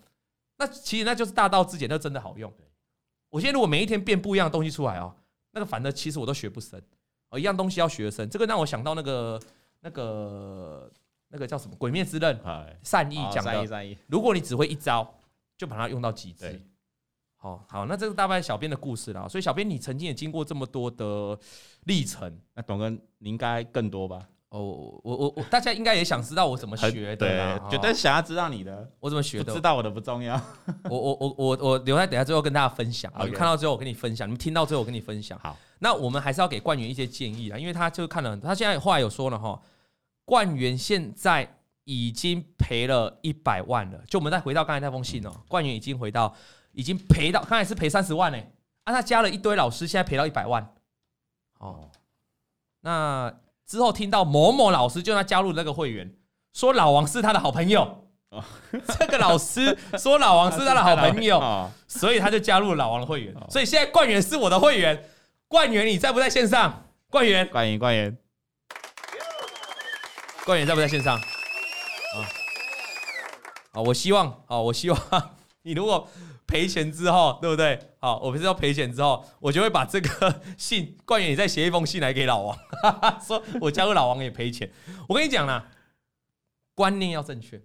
[0.59, 2.53] 那其实那就是大道至简，那真的好用。
[3.29, 5.15] 我现在如果每一天变不一样的东西出来哦，
[5.53, 6.83] 那个反正其实我都学不深
[7.29, 9.41] 哦，一样东西要学深，这个让我想到那个
[9.79, 10.91] 那个
[11.29, 12.37] 那个叫什么《鬼灭之刃》
[12.83, 15.09] 善意讲的，善意，如果你只会一招，
[15.57, 16.61] 就把它用到极致。
[17.43, 19.27] 好好，那这是大概小编的故事啦。
[19.27, 21.39] 所以小编，你曾经也经过这么多的
[21.85, 24.21] 历程，那董哥你应该更多吧？
[24.51, 29.55] 哦，我我我，大家应该也想知道我怎么学的，对，绝对想要知道你的，我怎么学的？
[29.55, 30.39] 知道我的不重要，
[30.91, 33.11] 我我我我我留在等下最后跟大家分享。
[33.25, 35.39] 你看到最后我跟你分享，你们听到最后我跟你分享。
[35.39, 39.59] 好，那我们还是要给冠元一些建议啊，因为他就看了，他现在话有说了哈，
[40.27, 43.99] 冠元现在已经赔了一百万了。
[44.09, 46.35] 就我们再回到刚才那封信哦，冠元已经回到。
[46.73, 48.39] 已经赔到，刚才是赔三十万呢，
[48.85, 50.75] 啊，他加了一堆老师，现在赔到一百万。
[51.59, 51.91] 哦，
[52.81, 53.33] 那
[53.67, 56.15] 之后听到某某老师就他加入那个会员，
[56.53, 58.07] 说老王是他的好朋友。
[58.31, 58.43] 哦，
[58.99, 63.35] 这个老师说老王是他的好朋友，所以他就加入了老王的会员。
[63.51, 65.05] 所以现在冠元是我的会员，
[65.49, 66.85] 冠元你在不在线上？
[67.11, 68.17] 冠元，冠元，冠元，
[70.45, 71.17] 冠元在不在线上？
[71.17, 72.17] 啊，
[73.73, 75.31] 好，我希望，好，我希望
[75.63, 76.09] 你如果。
[76.51, 77.79] 赔钱之后，对不对？
[78.01, 82.59] 好，我不是要赔钱之后，我就会把这个信，冠元也再写一封信来给老王，
[83.25, 84.69] 说我加入老王也赔钱。
[85.09, 85.69] 我跟你讲啦，
[86.75, 87.63] 观念要正确。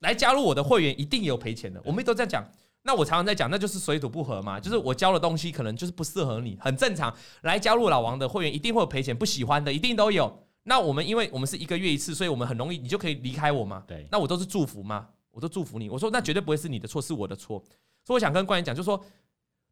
[0.00, 2.46] 来加入我的会员一定有赔钱的，我们都这样讲。
[2.82, 7.12] 那我常常在讲，那就是水土不合嘛，就是我教的东西可能就是不适合你，很正常。
[7.40, 10.44] 来加入老王的会员一定会有赔钱，不喜欢的一定都有。
[10.64, 13.82] 那我们因为我们是一个月一次，所以我们很容易你就可以离开我嘛。
[13.86, 15.08] 对，那我都是祝福嘛。
[15.36, 15.90] 我都祝福你。
[15.90, 17.62] 我说那绝对不会是你的错，是我的错。
[18.02, 19.04] 所以我想跟冠元讲，就是说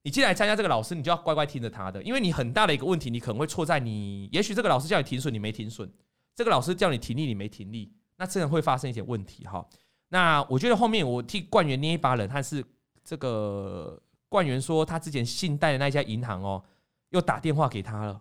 [0.02, 5.88] 你既然来参加这个老师，你就要乖乖听着他的，因为你很大的一个问题，你可能会错在你，也许这个老师叫你停损，你没停损；
[6.34, 9.66] 这个老师叫你停利，你没停利，那这样会发生一些问题哈。
[10.10, 12.62] 那我觉得后面我替冠元捏一把冷汗，是
[13.02, 13.98] 这个
[14.28, 16.62] 冠元说他之前信贷的那家银行哦，
[17.08, 18.20] 又打电话给他了，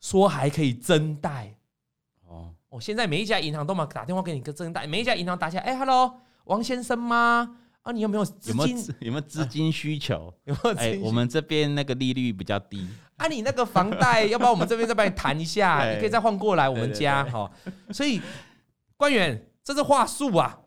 [0.00, 1.56] 说还可以增贷
[2.28, 2.54] 哦。
[2.68, 6.20] 我，现在每一家银行都嘛打电话给你个增贷，每一家银行打起来，哎，hello。
[6.46, 7.56] 王先生吗？
[7.82, 8.94] 啊，你有没有资金？
[9.00, 10.32] 有没有资金需求？
[10.44, 10.76] 有没有？
[10.76, 12.88] 哎，我们这边那个利率比较低。
[13.16, 17.50] 啊，你那个房贷，要不然我们这边再帮你谈一下， 你可以再换过来我们家哈。
[17.90, 18.20] 所以，
[18.96, 20.58] 官员，这是话术啊，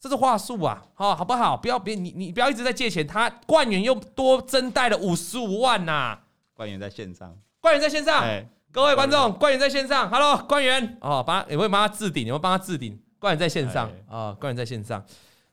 [0.00, 1.56] 这是话术啊，好，好不好？
[1.56, 6.18] 不要别你你不要一直在借钱，他官员又多增贷了五十五万呐。
[6.54, 8.24] 官员在线上，官员在线上，
[8.70, 12.26] 各位观众，官员在线上，Hello，官员哦，帮他，有没有帮他置顶？
[12.26, 12.98] 有没有帮他置顶？
[13.24, 15.02] 冠元在线上啊，冠元在线上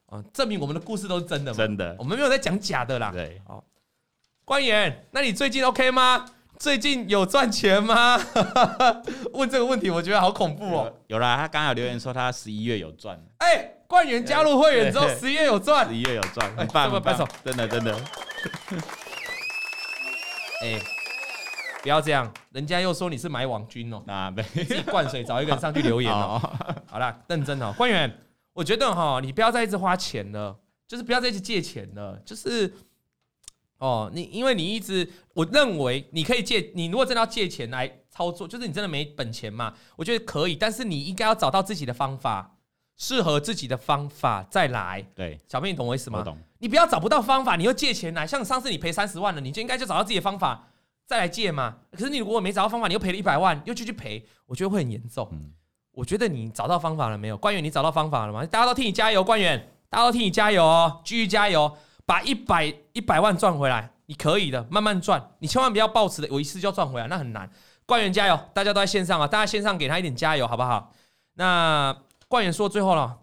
[0.07, 1.57] 啊，证明我们的故事都是真的嘛？
[1.57, 3.11] 真的，我们没有在讲假的啦。
[3.13, 3.63] 对，好，
[4.43, 6.25] 官员，那你最近 OK 吗？
[6.59, 8.19] 最近有赚钱吗？
[9.31, 10.93] 问这个问题，我觉得好恐怖哦。
[11.07, 13.17] 有啦，他刚有留言说他十一月有赚。
[13.37, 17.95] 哎，冠元加入会员之后，十一月有赚，十一月有赚，很棒，很棒，真的真的。
[20.61, 21.00] 哎。
[21.81, 26.39] 不要这样，人家又说你是买网军哦，那没自己灌水，找一个人上去留言哦。
[26.87, 28.11] 好了，认真哦，冠元，
[28.53, 32.71] 我觉得哈，你不要再一直花钱了，就是不要再一直借钱了，就是
[33.79, 42.57] 哦，你因为你一直，我认为你可以借，你如果真的要借钱来操作，就是你真的没本钱嘛，我觉得可以，但是你应该要找到自己的方法，
[42.95, 45.03] 适合自己的方法再来。
[45.15, 46.19] 对，小妹，你懂我意思吗？
[46.19, 46.37] 我懂。
[46.59, 50.67] 你不要找不到方法，你又借钱来，像上次你赔三十万了，你就应该就找到自己的方法。
[51.11, 51.75] 再来借嘛？
[51.91, 55.27] 可是你如果没找到方法，你又赔了一百万，又继续赔，我觉得会很严重。
[55.33, 55.51] 嗯，
[55.91, 57.35] 我觉得你找到方法了没有？
[57.35, 58.45] 冠元，你找到方法了吗？
[58.45, 61.69] 大家都替你加油，冠元，大家都替你加油哦，继续加油，
[62.05, 63.91] 把一百一百万赚回来。
[64.05, 65.21] 你可以的，慢慢赚。
[65.39, 67.51] 你千万不要抱持的，我一次就要赚回来，那很难。
[67.85, 70.93] 冠元加油，大家都在线上啊，大家线上给他一点加油，好不好？
[71.33, 71.93] 那
[72.29, 73.19] 冠元说最后了，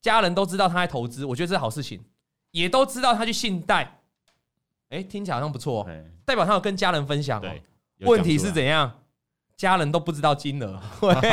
[0.00, 2.04] 家人都知道他在投资，我觉得这是好事情，
[2.50, 4.00] 也都知道他去信贷，
[4.88, 5.88] 哎，听起来好像不错，
[6.32, 7.48] 代表他有跟家人分享哦。
[8.00, 8.90] 问题是怎样？
[9.54, 10.80] 家人都不知道金额，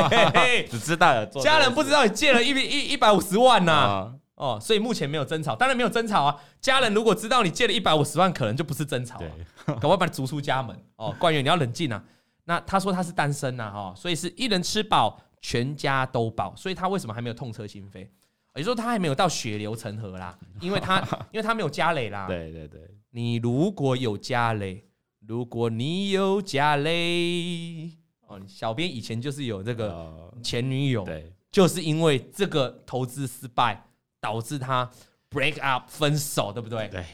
[0.69, 4.13] 只知道家人不知道你借了一一一百五十万呐。
[4.35, 6.35] 哦，所以目前没有争吵，当然没有争吵啊。
[6.61, 9.31] 家人如果知道你借了一百五十万，可能就不是争吵了，
[9.65, 10.77] 赶快把你逐出家门。
[10.97, 12.03] 哦，官员你要冷静啊。
[12.43, 16.53] 那他说他是单身呐，哈，所以是一人吃饱，全家都饱。
[16.55, 18.07] 所以他为什么还没有痛彻心扉？
[18.55, 20.99] 也就是说他还没有到血流成河啦，因为他
[21.31, 22.27] 因为他没有家累啦。
[22.29, 22.81] 对对对，
[23.11, 24.83] 你如果有家累，
[25.29, 27.91] 如果你有家累，
[28.25, 33.85] 哦，小编以前就是有这个前女友，对，就是因为这个投资失败。
[34.21, 34.91] 导致他
[35.31, 36.89] break up 分手，对不对？
[36.89, 37.05] 对，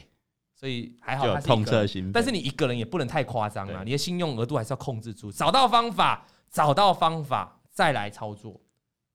[0.56, 8.60] 所以还好他是一个人，但是你一个人也不能太夸张啊，你的信用额度还是要控制住，找到方法，找到方法再来操作，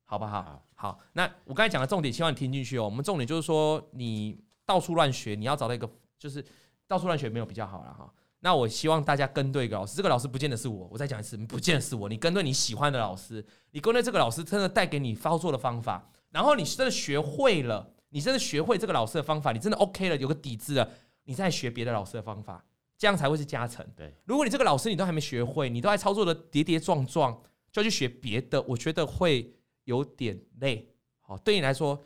[0.06, 0.42] 好不好？
[0.42, 2.86] 好，好，那我刚才讲的重点，希望你听进去哦。
[2.86, 6.42] 我们重点就是说，你到处乱学，你要找到一个，就是
[6.88, 8.10] 到处乱学没有比较好了哈。
[8.44, 16.10] 那我希望大家跟对一个老师，这个老师不见得是我，我再讲一次，不见得是我，你跟对你喜欢的老师，你跟对这个老师真的带给你操作的方法。
[16.32, 20.90] 然后你真的学会了，你真的学会这个老师的方法，你真的 OK 了，有个底子了，
[21.26, 22.66] 你再学别的老师的方法，
[22.98, 23.86] 这样才会是加成。
[23.96, 27.40] 对，如果你这个老师你都还没学会，你都还操作的跌跌撞撞，
[27.72, 30.90] 就要去学别的，我觉得会有点累。
[31.20, 32.02] 好，对你来说，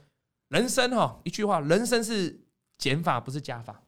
[0.50, 2.41] 人生哈，一句话，人生是
[2.78, 3.82] 减法，不是加法。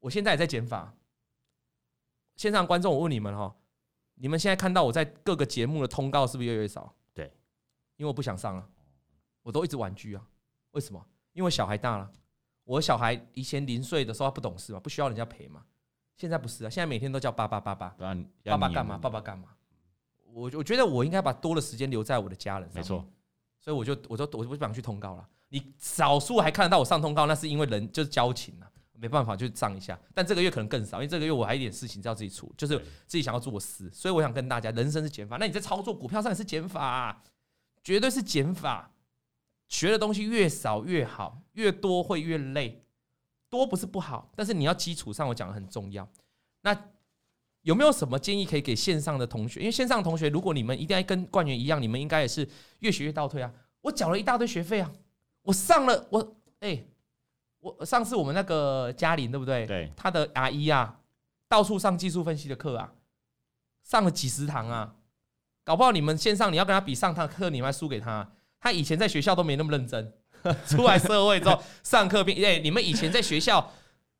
[0.00, 0.94] 我现在也在减法。
[2.42, 3.54] 线上观众，我问你们哈，
[4.16, 6.92] 你们现在看到我在各个节目的通告是不是越来越少？
[7.14, 7.32] 对，
[7.94, 8.68] 因为我不想上了。
[9.44, 10.26] 我都一直婉拒啊，
[10.72, 11.00] 为什么？
[11.34, 12.10] 因为小孩大了，
[12.64, 15.62] 我小孩以前零岁的时候他不懂事嘛，不需要人家陪嘛。
[16.16, 17.94] 现在不是啊，现在每天都叫爸爸爸爸，
[18.42, 18.98] 爸爸干嘛？
[18.98, 19.50] 爸爸干嘛？
[20.32, 22.82] 我我觉得我应该把多的时间留在我的家人上面。
[22.82, 23.08] 没错，
[23.60, 25.28] 所以我就我就我就不想去通告了。
[25.48, 28.66] 你少数还看得到我上通告，那是因为人就是交情啊，
[29.02, 29.98] 没办法就上一下。
[30.14, 35.36] 但这个月可能更少，因为这个月我还有一点事情要自己处，就是自己想要做事，所以我想跟大家，人生是减法。
[35.38, 37.20] 那你在操作股票上也是减法，
[37.82, 38.92] 绝对是减法。
[39.66, 42.84] 学的东西越少越好，越多会越累。
[43.50, 46.08] 多不是不好，但是你要基础上，我讲的很重要。
[46.60, 46.74] 那
[47.62, 49.60] 有没有什么建议可以给线上的同学？
[49.60, 52.48] 因为线上同学，如果你们一定要跟冠元一样，你们应该也是
[52.80, 53.52] 越学越倒退啊。
[53.80, 54.92] 我缴了一大堆学费啊，
[55.42, 56.86] 我上了我哎、欸，
[57.62, 59.64] 我上次我们那个嘉玲对不对？
[59.66, 60.98] 对，他的阿姨啊，
[61.48, 62.92] 到处上技术分析的课啊，
[63.84, 64.94] 上了几十堂啊，
[65.62, 68.28] 搞不好你们线上你要跟他比上堂课，你们还输给他。
[68.60, 70.12] 他以前在学校都没那么认真，
[70.66, 73.70] 出来社会之后上课变哎，你们以前在学校，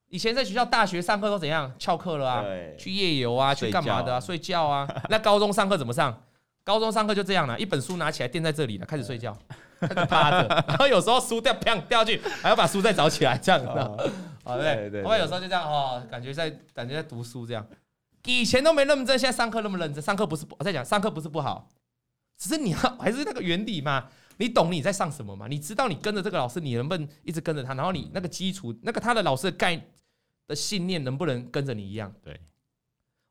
[0.06, 2.44] 以前在学校大学上课都怎样翘课了啊？
[2.78, 3.52] 去夜游啊？
[3.52, 4.20] 去干嘛的啊？
[4.20, 4.88] 睡觉啊？
[5.10, 6.22] 那高中上课怎么上？
[6.64, 9.36] 高中上课就这样了，一本书拿起来垫在这里了，开始睡觉，
[9.80, 13.68] 开始趴着， 然后有时候书掉啪掉下去，还要把书再找起来，这样子，
[14.44, 15.02] 好对对。
[15.02, 17.66] 我有时候就这样哦，感觉在感觉在读书这样，
[18.24, 20.02] 以前都没那么认真，现在上课那么认真。
[20.02, 21.68] 上课不是不我在讲，上课不是不好，
[22.38, 24.08] 只是你要还是那个原理嘛。
[24.38, 25.46] 你懂你在上什么嘛？
[25.46, 27.74] 你知道你跟着这个老师，你能不能一直跟着他？
[27.74, 29.80] 然后你那个基础，那个他的老师的概
[30.48, 32.12] 的信念，能不能跟着你一样？
[32.24, 32.40] 对，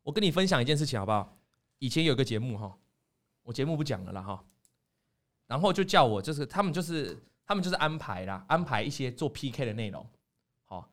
[0.04, 1.38] 我跟你分享一件事情好不好？
[1.80, 2.72] 以前有个节目哈，
[3.44, 4.44] 我节目不讲了啦哈，
[5.48, 10.08] 然后就叫我就是他们就是他们就是安排啦，安排一些做 PK 的内容。
[10.66, 10.90] 好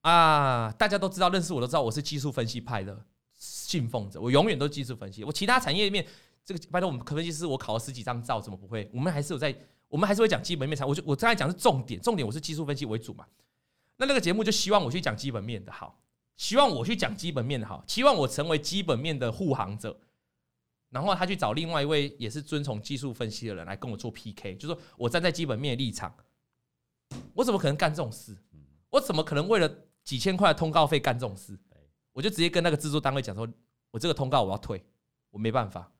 [0.00, 6.06] 啊，大家都知道认识我都知道我是技术分析派的信奉者，我永远都技术分析，我其他产业面。
[6.44, 8.90] 这个拜托我们可分析师，我考了十几张照，怎么不会？
[8.92, 10.84] 我们还是有在，我们还是会讲基本面才。
[10.84, 13.24] 我就我刚才讲是重点，重点我是技术分析为主嘛。
[13.96, 16.00] 那那个节目就希望我去讲基本面的好，
[16.36, 19.96] 希望我去讲基本面的好，希望我成为基本面的护航者。
[20.92, 26.14] 然后他去找另外一位也是遵从技术分析的人来跟我做 PK，就说我站在基本面的立场，
[27.34, 28.36] 我怎么可能干这种事？
[28.90, 31.58] 我怎么可能为了几千块的通告费干这种事？
[32.12, 33.48] 我就直接跟那个制作单位讲说，
[33.90, 34.84] 我这个通告我要退，
[35.30, 35.90] 我没办法。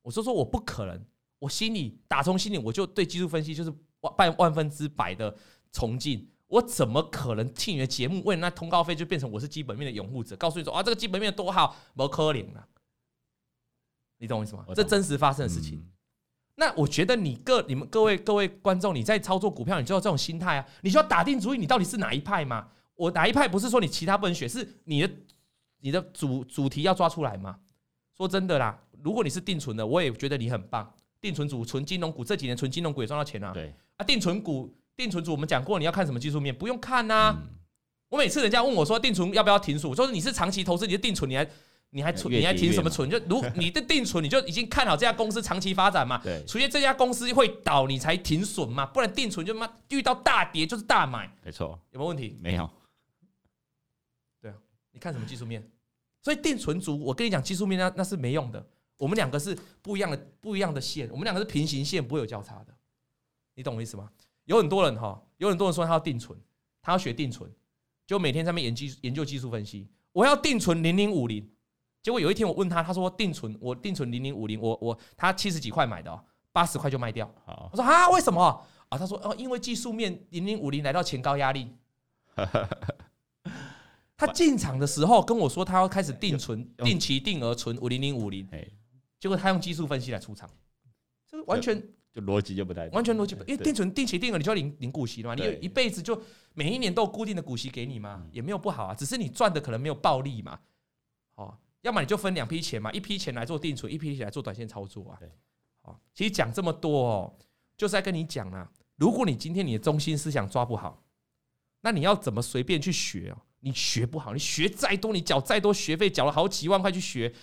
[0.00, 1.04] 我说说我不可能，
[1.40, 5.36] 我心里打从心里我就对技术分析就是万万万分之百的
[5.72, 10.36] 崇敬，我怎么可能替你的节目为了那通告费就变成我是基本面的拥护者？
[10.36, 12.68] 告诉你说啊，这个基本面多好，不可能了，
[14.18, 14.64] 你懂我意思吗？
[14.74, 15.84] 这真实发生的事情。
[16.56, 22.68] 那我觉得你各你们各位各位观众，你在操作股票，你就要这种心态啊，你就要打定主意，你到底是哪一派嘛？
[22.94, 25.10] 我哪一派不是说你其他不能选，是你的
[25.80, 27.58] 你的主主题要抓出来嘛？
[28.16, 28.80] 说真的啦。
[29.02, 30.90] 如果你是定存的，我也觉得你很棒。
[31.20, 33.52] 定存组、存金融股，这几年存金融股也赚到钱啊。
[33.52, 36.54] 对啊，定存股、定存组，我们讲过，你要看什么技术面？
[36.54, 37.42] 不用看呐、啊。
[38.10, 41.44] 我每次人家问我说定存要不要停损，我说你是长期投资，你就定存，你还
[41.94, 43.08] 你还存，你还停什么存？
[43.08, 46.18] 就如你的定存，你就已经看好这家公司长期发展嘛。
[46.24, 51.32] 对，除非这家公司会倒，你才停损嘛，不然定存就妈遇到大跌就是大买。
[51.44, 52.36] 没错，有没有问题？
[52.40, 52.68] 没有。
[54.42, 54.56] 对啊，
[54.90, 55.70] 你看什么技术面？
[56.20, 58.66] 所以定存族，我跟你讲，技术面那那是没用的。
[58.96, 62.74] 我们两个是不一样的，不一样的线，我们两个是平行线，不会有交叉的。
[63.54, 64.10] 你懂我意思吗？
[64.46, 66.36] 有很多人哈，有很多人说他要定存，
[66.82, 67.48] 他要学定存，
[68.04, 69.88] 就每天在那边研究研究技术分析。
[70.10, 71.48] 我要定存零零五零，
[72.04, 77.26] 结果有一天我问他，他说定存我定存零零五零，我我他七十几块买的哦，八十块就卖掉。
[77.72, 78.98] 我说啊，为什么啊？
[78.98, 81.74] 他说哦，因为技术面零零五零来到前高压力。
[84.18, 88.46] 他进场的时候跟我说他要开始定存，定期定额存五零零五零，
[89.18, 90.46] 结果他用技术分析来出场，
[91.26, 91.82] 这个完全。
[92.12, 100.58] 就逻辑就不太完全逻辑不，因为定存定期定额，你就要领领股息的嘛，你有一辈子就每一年都有固定的股息给你嘛，也没有不好啊，只是你赚的可能没有暴利嘛，哦，
[101.84, 105.20] 要么你就分两批钱嘛，一批钱来做定存，一批钱来做短线操作啊，
[105.82, 107.36] 哦，其实讲这么多哦，
[107.76, 108.66] 就是在跟你讲啊，
[108.96, 111.04] 如果你今天你的中心思想抓不好，
[111.82, 113.36] 那你要怎么随便去学哦？
[113.60, 117.34] 你学不好，你学再多，你缴再多学费，缴了好几万块去学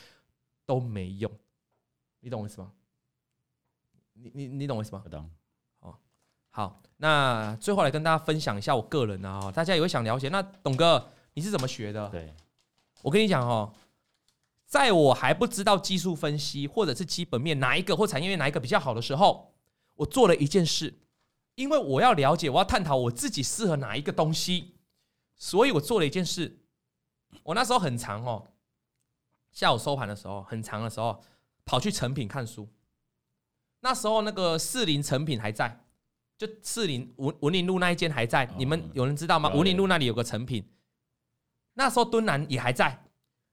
[0.65, 1.31] 都没用，
[2.21, 2.71] 你懂我意思吗？
[4.13, 5.01] 你你你懂我意思吗？
[5.03, 5.29] 不懂。
[5.81, 5.95] 哦，
[6.49, 10.29] 好，那最后来跟大家分享一下我个人啊，大家也会想了解。
[10.29, 12.09] 那董哥，你是怎么学的？
[12.09, 12.33] 对，
[13.03, 13.71] 我跟你讲哦，
[14.71, 19.53] 在我还不知道技术分析或者是基本面哪一个或产业链哪一个比较好的时候，
[19.95, 20.97] 我做了一件事，
[21.55, 24.75] 因为我要了解，我要探讨我自己适合哪一个东西，
[25.35, 26.61] 所以我做了一件事。
[27.43, 28.47] 我那时候很长哦，
[29.51, 31.21] 下午收盘的时候很长的时候，
[31.65, 32.69] 跑去成品看书。
[33.81, 35.83] 那时候那个四林成品还在，
[36.37, 39.49] 就四林文文林路那一间还在，你们有人知道吗？
[39.49, 40.65] 文林路那里有个成品，
[41.73, 43.03] 那时候敦南也还在，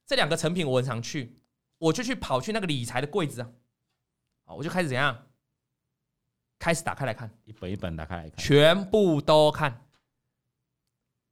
[0.09, 1.39] 这两个成品我很常去，
[1.77, 5.27] 我就去跑去那个理财的柜子啊，我就开始怎样，
[6.59, 9.85] 开始打开来看，一本一本打开来看，全部都看，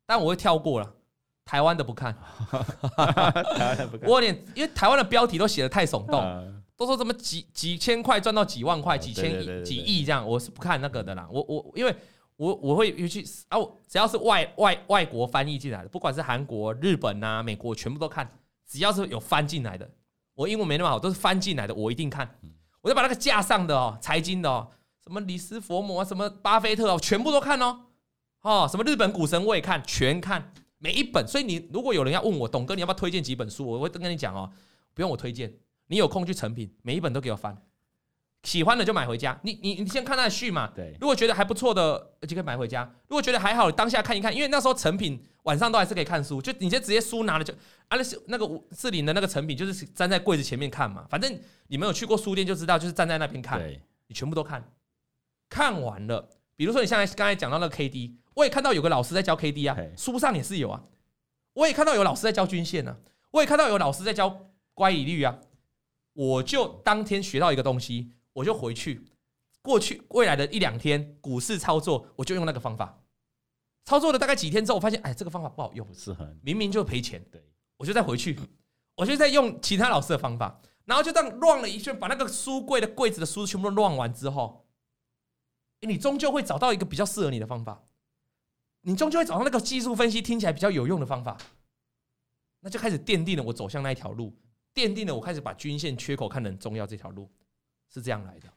[0.05, 0.95] 但我会跳过了，
[1.47, 2.15] 台湾的不看，
[4.07, 6.55] 我有点因为台湾的标题都写的太耸动。
[6.77, 11.27] 都说什么几几千块赚到几万块，几千亿、几亿这样，我是不看那个的啦。
[11.33, 11.97] 我我因为
[12.37, 13.59] 我我会去啊，
[13.89, 18.31] 只要是外外外国翻译进来的，不管是韩国、日本啊、美国，全部都看。
[18.67, 19.91] 只要是有翻进来的，
[20.35, 22.39] 我英文没那么好，都是翻进来的，我一定看。
[22.83, 24.69] 我就把那个架上的哦，财经的哦，
[25.03, 27.87] 什么李斯佛摩啊，什么巴菲特哦，全部都看哦。
[28.43, 31.27] 哦，什么日本股神我也看，全看每一本。
[31.27, 34.51] 所以你如果有人要问我，董哥你要不要推荐几本书，我会跟你讲哦，
[34.95, 35.53] 不用我推荐。
[35.89, 37.57] 你有空去成品，每一本都给我翻，
[38.47, 39.37] 喜欢的就买回家。
[39.43, 40.71] 你你你先看他的序嘛。
[40.73, 40.97] 对。
[41.01, 42.89] 如果觉得还不错的，就可以买回家。
[43.09, 47.53] 如果觉得还好，当下看一看，因为那时候成品晚上都还是可以看书，就你就直接书拿了就，
[47.89, 51.05] 啊那是那个四零的那个成品，就是站在柜子前面看嘛。
[51.11, 51.37] 反正
[51.67, 53.59] 你们有去过书店就知道，就是站在那边看。
[53.59, 53.83] 对。
[54.07, 54.65] 你全部都看，
[55.49, 56.29] 看完了。
[56.55, 60.85] 比如说你像刚才讲到那个 KD，我也看到有个老师在教 KD 啊，书上也是有啊。
[61.55, 62.97] 我也看到有老师在教均线啊，
[63.33, 65.41] 我也看到有老师在教乖离率啊。
[66.13, 69.03] 我就当天学到一个东西，我就回去，
[69.63, 73.03] 过去未来的一两天股市操作，我就用那个方法，
[73.87, 77.43] 操作了大概几天之后，我发现，哎，这个方法不好用，不适合，明明就赔钱，对，
[77.79, 78.39] 我就再回去，
[78.95, 84.67] 我就再用其他老师的方法，然后就这样乱了一圈，把那个书柜的柜子的书全部都乱完之后，
[85.81, 87.83] 你终究会找到一个比较适合你的方法，
[88.83, 91.39] 你终究会找到那个技术分析听起来比较有用的方法，
[92.61, 94.37] 那就开始奠定了我走向那一条路。
[94.75, 97.31] 奠定了我开始把均线缺口看得很重要，这条路
[97.89, 98.49] 是这样来的，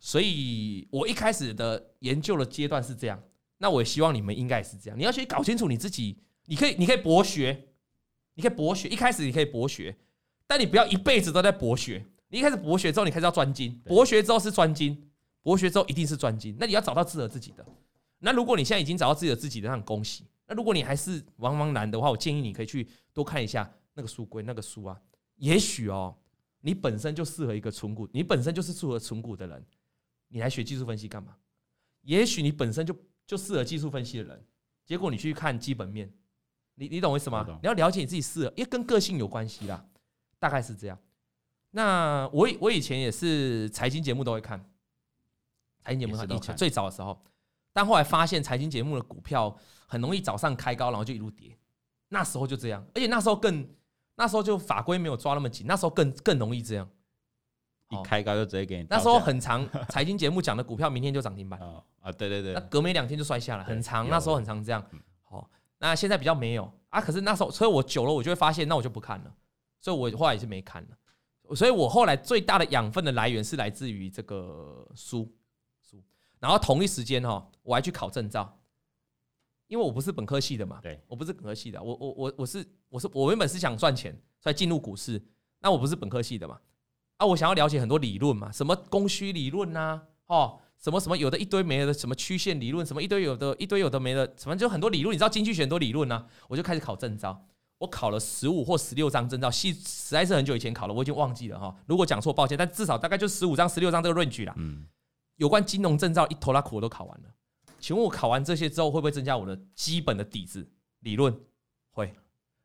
[0.00, 3.22] 所以我一开始的研究的阶段是这样。
[3.58, 4.98] 那我也希望你们应该也是这样。
[4.98, 7.68] 你要去搞清楚你自己，你可以，你可以博学，
[8.34, 8.88] 你可以博学。
[8.88, 9.96] 一开始你可以博学，
[10.46, 12.04] 但你不要一辈子都在博学。
[12.28, 13.80] 你一开始博学之后，你开始要专精。
[13.84, 15.10] 博学之后是专精，
[15.42, 16.56] 博学之后一定是专精。
[16.58, 17.64] 那你要找到适合自己的。
[18.18, 20.24] 那如果你现在已经找到自己的自己的，那很恭喜。
[20.46, 23.70] 那如果你还是茫茫然的话，我建议你可以去多看一下。
[23.94, 24.98] 那个书柜那个书啊，
[25.36, 26.16] 也许哦，
[26.64, 29.66] 你本身就适合一个存股，你本身就是适合存股的人，
[30.28, 31.36] 你来学技术分析干嘛？
[32.02, 32.96] 也许你本身就
[33.26, 34.46] 就适合技术分析的人，
[34.86, 36.08] 结果你去看基本面，
[36.76, 37.44] 你你懂我意思吗？
[37.60, 39.84] 你要了解你自己适合，因为跟个性有关系啦，
[40.38, 40.96] 大概是这样。
[41.72, 44.64] 那我我以前也是财经节目都会看，
[45.80, 47.20] 财经节目以前最早的时候，
[47.72, 49.58] 但后来发现财经节目的股票
[49.88, 51.58] 很容易早上开高，然后就一路跌，
[52.08, 53.68] 那时候就这样，而且那时候更。
[54.14, 56.88] 那时候就法规没有抓那么紧，那时候更更容易这样，
[57.88, 58.86] 一开高就直接给你。
[58.88, 61.58] 那时候很长，财经节目讲的股票明天就涨停板
[62.00, 64.84] 啊，对对对，那隔没两天就摔下来，很长，那时候很长这样。
[65.22, 65.48] 好，
[65.78, 67.00] 那现在比较没有啊。
[67.00, 69.34] 可是那时候，所以我久了，我就会发现，那我就不看了。
[69.80, 71.54] 所以我后来也是没看了。
[71.54, 75.30] 所以我后来最大的养分的来源是来自于这个书
[75.82, 76.02] 书。
[76.38, 78.58] 然后同一时间哈，我还去考证照，
[79.72, 80.78] 因为我不是本科系的嘛。
[80.82, 85.20] 对，我不是本科系的，我我我我是我是我原本是想赚钱，所以进入股市。
[85.60, 86.60] 那我不是本科系的嘛？
[87.16, 90.58] 啊，我想要了解很多理论嘛，什么供需理论呐，哦。
[90.76, 95.14] 什么什么有的一堆没的，什么曲线理论，什么一堆有的一堆有的没的，什么就很多理论。
[95.14, 97.46] 你知道经济学很多理论呢、啊，我就开始考证照。
[97.78, 101.72] 我考了十五或十六张证照，系实在是很久以前考了，我已经忘记了哈。
[101.86, 104.52] 如果讲错，抱歉，但至少大概就十五张、十六张这个 range 啦。
[104.56, 104.84] 嗯，
[105.36, 107.28] 有关金融证照一头拉苦我都考完了。
[107.82, 110.66] 请问我考完这些之后，会不会增加我的基本的底子？
[111.00, 111.36] 理论
[111.90, 112.14] 会。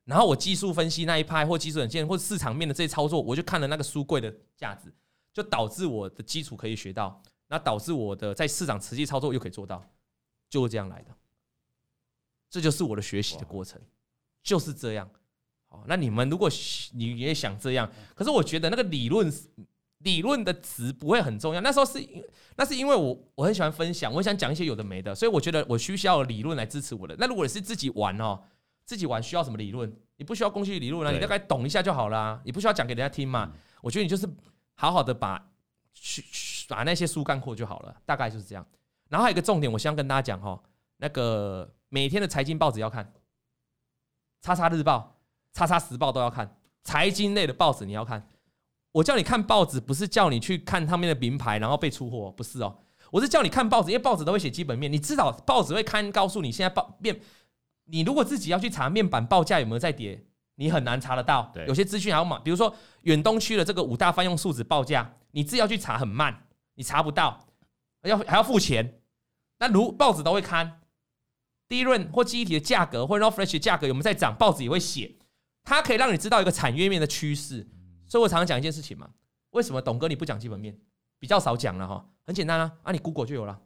[0.06, 4.94] 然后我技术分析那一派，或技术软件，或市场面的这些操作，我就看了那个书柜的价值，
[5.34, 7.22] 就导致我的基础可以学到。
[7.48, 9.84] 那导致我的在市场实际操作又可以做到，
[10.50, 11.16] 就是这样来的，
[12.50, 13.82] 这就是我的学习的过程，
[14.44, 15.10] 就是这样。
[15.66, 16.50] 好，那你们如果
[16.94, 19.34] 你也想这样，可是我觉得那个理论
[20.00, 21.62] 理论的词不会很重要。
[21.62, 22.24] 那时候是因
[22.56, 27.16] 那是因为我我很喜欢分享，我想讲一些有的没的，所以我觉得我需要理论来支持我的。
[27.18, 28.42] 那如果你是自己玩哦，
[28.86, 29.92] 自己玩需要什么理论？
[30.18, 33.52] 你不需要工具理论啊，你大概懂一下就好了，你不需要讲给人家听嘛。
[33.82, 34.28] 我觉得你就是
[34.76, 35.50] 好好的把
[35.94, 36.24] 去。
[36.70, 38.68] 把那些书干过就好了，大概就是这样。
[39.08, 40.62] 然后还有一个重点，我希望跟大家讲哈，
[40.98, 43.10] 那个每天的财经报纸要看，
[44.42, 45.18] 叉叉日报、
[45.54, 48.28] 叉叉时报都要看，财经类的报纸你要看。
[48.98, 52.80] 我叫你看报纸，不是叫你去看他们的名牌，然后被出货，不是哦。
[53.12, 57.20] 我是叫你看报纸，因为报纸都会写基本面，你至少报纸会刊，告诉你现在报面。
[57.86, 60.26] 你如果自己要去查面板报价有没有在跌，
[60.56, 61.54] 你很难查得到。
[61.68, 66.48] 有些资讯还要买，比如说远东区的这个五大泛用树脂报价，你自己要去查很慢。
[66.74, 67.46] 你查不到，
[68.02, 69.00] 要还要付钱。
[69.60, 70.82] 那如报纸都会看，
[71.70, 75.18] 低润或记忆体的价格或者 flash 的价格有没有在涨，报纸也会写，
[75.64, 77.68] 它可以让你知道一个产业面的趋势。
[78.08, 79.10] 所以我常常讲一件事情嘛，
[79.52, 80.78] 为什么董哥你不讲基本面？
[81.20, 83.60] 比较少讲了哈，很简单啊，啊你 Google 就有了，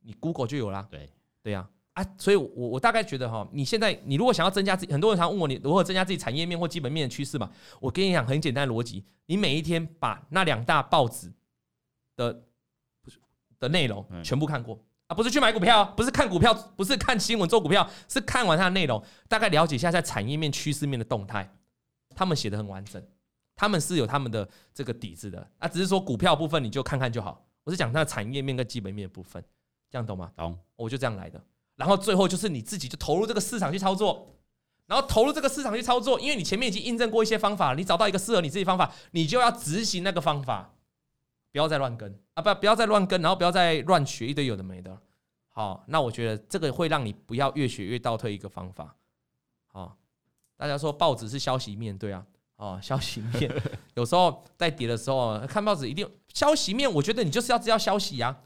[0.00, 0.86] 你 Google 就有了。
[0.90, 1.08] 对
[1.42, 7.50] 对呀，啊，所以我我大概觉得哈，你现在你如果想要增加自己，很多人常问我你如何增加自己产业面或基本面的趋势嘛，
[7.80, 11.32] 我跟你讲很简单的逻辑，你每一天把那两大报纸。
[12.16, 12.42] 的
[13.58, 21.50] 的内容全部看过啊，不是去买股票，不是看股票，不是看新闻做股票，是看完它的内容，大概了解一下在产业面、趋势面的动态。
[22.14, 23.02] 他们写的很完整，
[23.60, 27.44] 他们是有他们的这个底子的啊，只是说股票部分你就看看就好。
[27.62, 29.44] 我是讲它的产业面跟基本面的部分，
[29.90, 30.32] 这样懂吗？
[30.34, 31.38] 懂，我就这样来的。
[31.76, 34.34] 然后最后就是你自己就投入这个市场去操作，
[34.86, 40.72] 然后投入这个市场去操作，因为你前面已经印证过一些方法，你找到一个适合你自己方法，你就要执行那个方法。
[41.52, 42.42] 不要再乱跟啊！
[42.42, 44.98] 不，不要再乱跟，然后不要再乱学一堆有的没的。
[45.50, 48.96] 好，那我觉得这个会让你不要越学越倒退一个方法。
[49.66, 49.98] 好，
[50.56, 52.24] 大家说报纸是消息面对啊，
[52.60, 53.50] 哦，消息面
[53.94, 58.36] 有时候在跌的时候看报纸一定消息面，我觉得你就是要知道消息呀，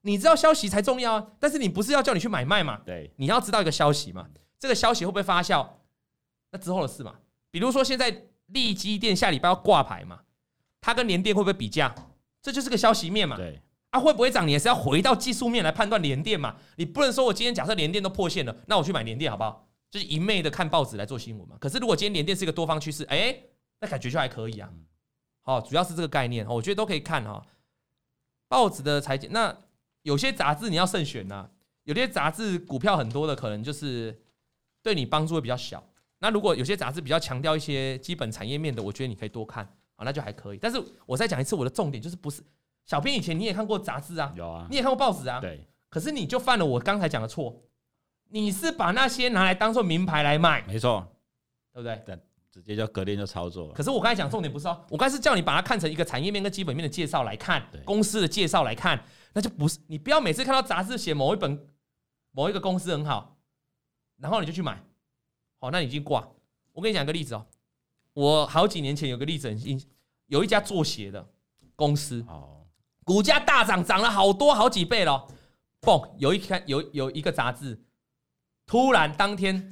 [0.00, 1.28] 你知道消息才重要啊。
[1.38, 2.80] 但是你不是要叫你去买卖嘛？
[2.84, 4.26] 对，你要知道一个消息嘛，
[4.58, 5.64] 这个消息会不会发酵？
[6.50, 7.14] 那之后的事嘛。
[7.52, 10.22] 比如说现在力积电下礼拜要挂牌嘛，
[10.80, 11.94] 它跟联电会不会比价？
[12.42, 14.44] 这就是个消息面嘛，对啊，会不会涨？
[14.44, 16.56] 你也是要回到技术面来判断联电嘛。
[16.74, 19.68] 你不能说我今天假设联电都破线了，那我去买联电好不好？
[19.88, 21.54] 就是一昧的看报纸来做新闻嘛。
[21.60, 23.36] 可是如果今天联电是一个多方趋势，哎，
[23.82, 24.72] 那感觉就还可以啊。
[25.42, 27.44] 好，主要是这个概念，我觉得都可以看哈。
[28.46, 29.54] 报纸的裁剪，那
[30.02, 31.50] 有些杂志你要慎选呐。
[31.82, 34.22] 有些杂志股票很多的，可能就是
[34.84, 35.82] 对你帮助会比较小。
[36.20, 39.64] 那如果有些杂志比较强调一些基本产业面的，我觉得你可以多看
[39.96, 40.04] 啊。
[40.04, 42.40] 那就还可以，但是我再讲一次，我的重点就是不是
[42.86, 45.66] 小编以前你也看过杂志啊，有啊，你也看过报纸啊，对。
[45.88, 47.60] 可是你就犯了我刚才讲的错，
[48.28, 51.04] 你是把那些拿来当做名牌来卖，没错，
[51.72, 52.00] 对不对？
[52.06, 52.18] 对，
[52.52, 53.72] 直接就隔天就操作了。
[53.72, 61.66] 可是我刚才讲重点不是哦，我刚才是叫你把它看成一个产业面跟基本面的介绍来看，公司的介绍来看，那就不是你不要每次看到杂志写某一本
[62.30, 63.38] 某一个公司很好，
[64.18, 64.84] 然后你就去买，
[65.58, 66.28] 好，那你已经挂。
[66.72, 67.46] 我跟你讲一个例子哦。
[68.12, 69.82] 我好几年前有个例子很印，
[70.26, 71.26] 有一家做鞋的
[71.74, 72.66] 公司，哦
[73.04, 75.26] 股价大涨，涨了好多好几倍了。
[75.80, 77.82] 嘣，有一看有有一个杂志，
[78.66, 79.68] 突然当天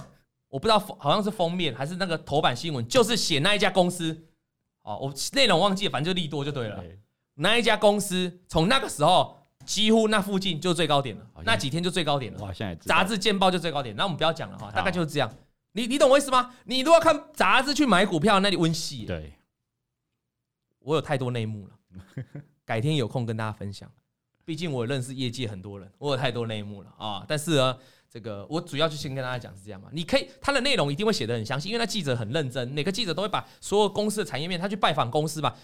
[0.51, 4.27] 我不知道好像是封面还是那个头版新闻，就是写那一家公司。
[4.83, 6.83] 哦，我内容忘记了，反正就利多就对了。
[7.35, 12.41] 那一家公司从那个时候几乎那附近就最高点了，那几天就最高点了。
[12.41, 15.33] 哇，现在杂志见报就最高点，那我们不要讲了哈，大概就是这样。
[15.73, 16.55] 你你懂我意思吗？
[16.65, 19.05] 你如果看杂志去买股票，那你温戏。
[19.05, 19.35] 对，
[20.81, 21.75] 我有太多内幕了，
[22.65, 23.89] 改天有空跟大家分享。
[24.45, 27.25] 毕竟我认识业界很多人，我有太多内幕了啊。
[27.29, 27.79] 但是呢，
[28.13, 29.89] 这个我主要就先跟大家讲是这样嘛。
[29.93, 35.55] 你可以，它的内容一定会写的很详细，因为那记者很认真，每个记者都会把所有公司的产业面，他去拜访公司吧。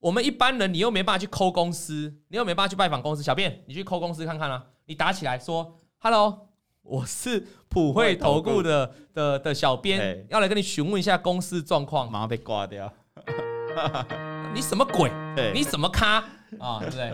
[0.00, 3.22] 我们一般人，你又没办法去抠公司，你又没办法去拜访公司。
[3.22, 4.64] 小便，你去抠公司看看啊。
[4.86, 6.48] 你打起来说：“Hello，
[6.82, 12.92] 我是普惠投顾的的的小编，要来跟你询问一下公司状况。”马上被挂掉。
[14.54, 15.10] 你什么鬼？
[15.54, 16.18] 你什么咖
[16.58, 16.80] 啊？
[16.80, 17.04] 对不对？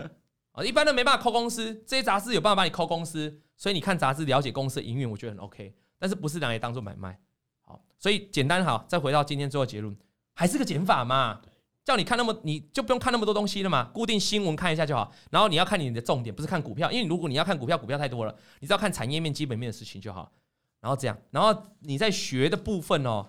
[0.51, 5.71] 啊，一般人没办法抠公司，这些杂志有办法帮你抠公司，所以你看杂志了解公司的营运，我觉得很 OK。
[5.99, 7.15] 但是不是拿来当做买卖？
[7.61, 9.95] 好，所以简单好，再回到今天最后结论，
[10.33, 11.39] 还是个减法嘛。
[11.85, 15.13] 叫你看那么，你就不用看那么多东西了嘛，固定新闻看一下就好。
[15.29, 20.31] 然后你要看你的重点，不是看股票，因为如果你要看股票，股票太多了，你只要看产业面、基本面的事情就好。
[20.79, 23.27] 然后这样，然后你在学的部分哦，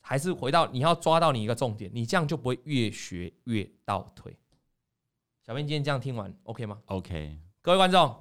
[0.00, 4.38] 还是回到你要抓到你一个重点，你这样就不会越学越倒退。
[5.44, 7.40] 小编今天这样听完，OK 吗？OK。
[7.60, 8.16] 各位观众，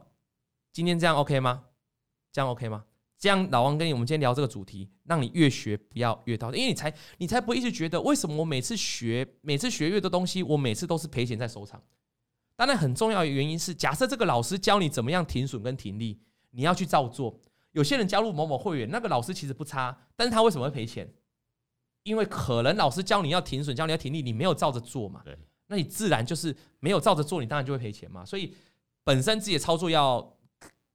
[0.71, 1.63] 今天这样 OK 吗？
[2.31, 2.85] 这样 OK 吗？
[3.17, 11.83] 这样老王跟你我们今天聊这个主题，让你越学不要越到，因为你才你才不会一直觉得为什么我每次学每次学越多东西，我每次都是赔钱在收场。
[12.55, 17.37] 当然很重要的原因是，假设这个老师教你怎么样停损跟停利，你要去照做。
[17.71, 21.13] 有些人加入某某会员，那个老师其实不差，但是他为什么会赔钱？
[22.03, 25.21] 因为可能老师教你要停损，教你要停利，你没有照着做嘛。
[25.25, 28.23] 对，那你自然就是没有照着做，你当然就会赔钱嘛。
[28.23, 28.55] 所以
[29.03, 30.37] 本身自己的操作要。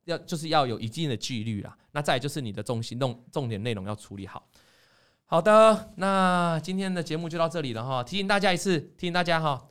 [0.05, 4.47] 要就是要有一定的纪律啦，那再就是你的重心重重点内容要处理好。
[5.27, 9.69] 好的，那今天的节目就到这里了哈，提醒大家一次，提醒大家哈，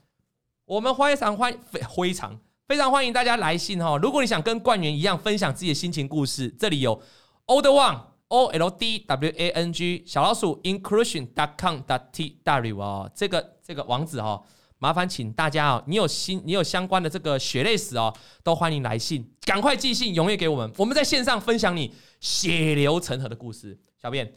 [0.65, 7.01] 我们非常欢非非常非常欢迎大家来信哈，如果你想跟冠元一样分享自己的心情故事，这里有
[7.45, 12.39] old one o l d w a n g 小老鼠 inclusion dot com dot t
[12.43, 14.43] w 哦，这个这个网址哈。
[14.83, 18.13] 麻烦请大家哦，你有新你有相关的这个血泪史哦，
[18.43, 20.69] 都欢迎来信，赶快寄信踊跃给我们。
[20.75, 23.79] 我们在线上分享你血流成河的故事。
[23.97, 24.29] 小便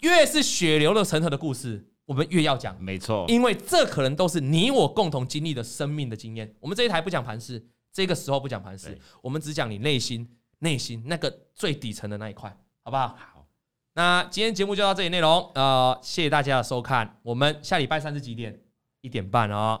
[0.00, 2.76] 越是血流的成河的故事，我们越要讲。
[2.82, 6.52] 没错，因为这可能都是你我共同经历的生命的经验。
[6.58, 10.28] 我们这一台不讲盘势，这个时候不讲盘势，我们只讲你内心
[10.58, 13.06] 内心那个最底层的那一块，好不好？
[13.16, 13.46] 好。
[13.94, 17.20] 那今天节目就到这里内容，呃，谢谢大家的收看。
[17.22, 18.58] 我们下礼拜三是几点？
[19.02, 19.80] 一点半哦。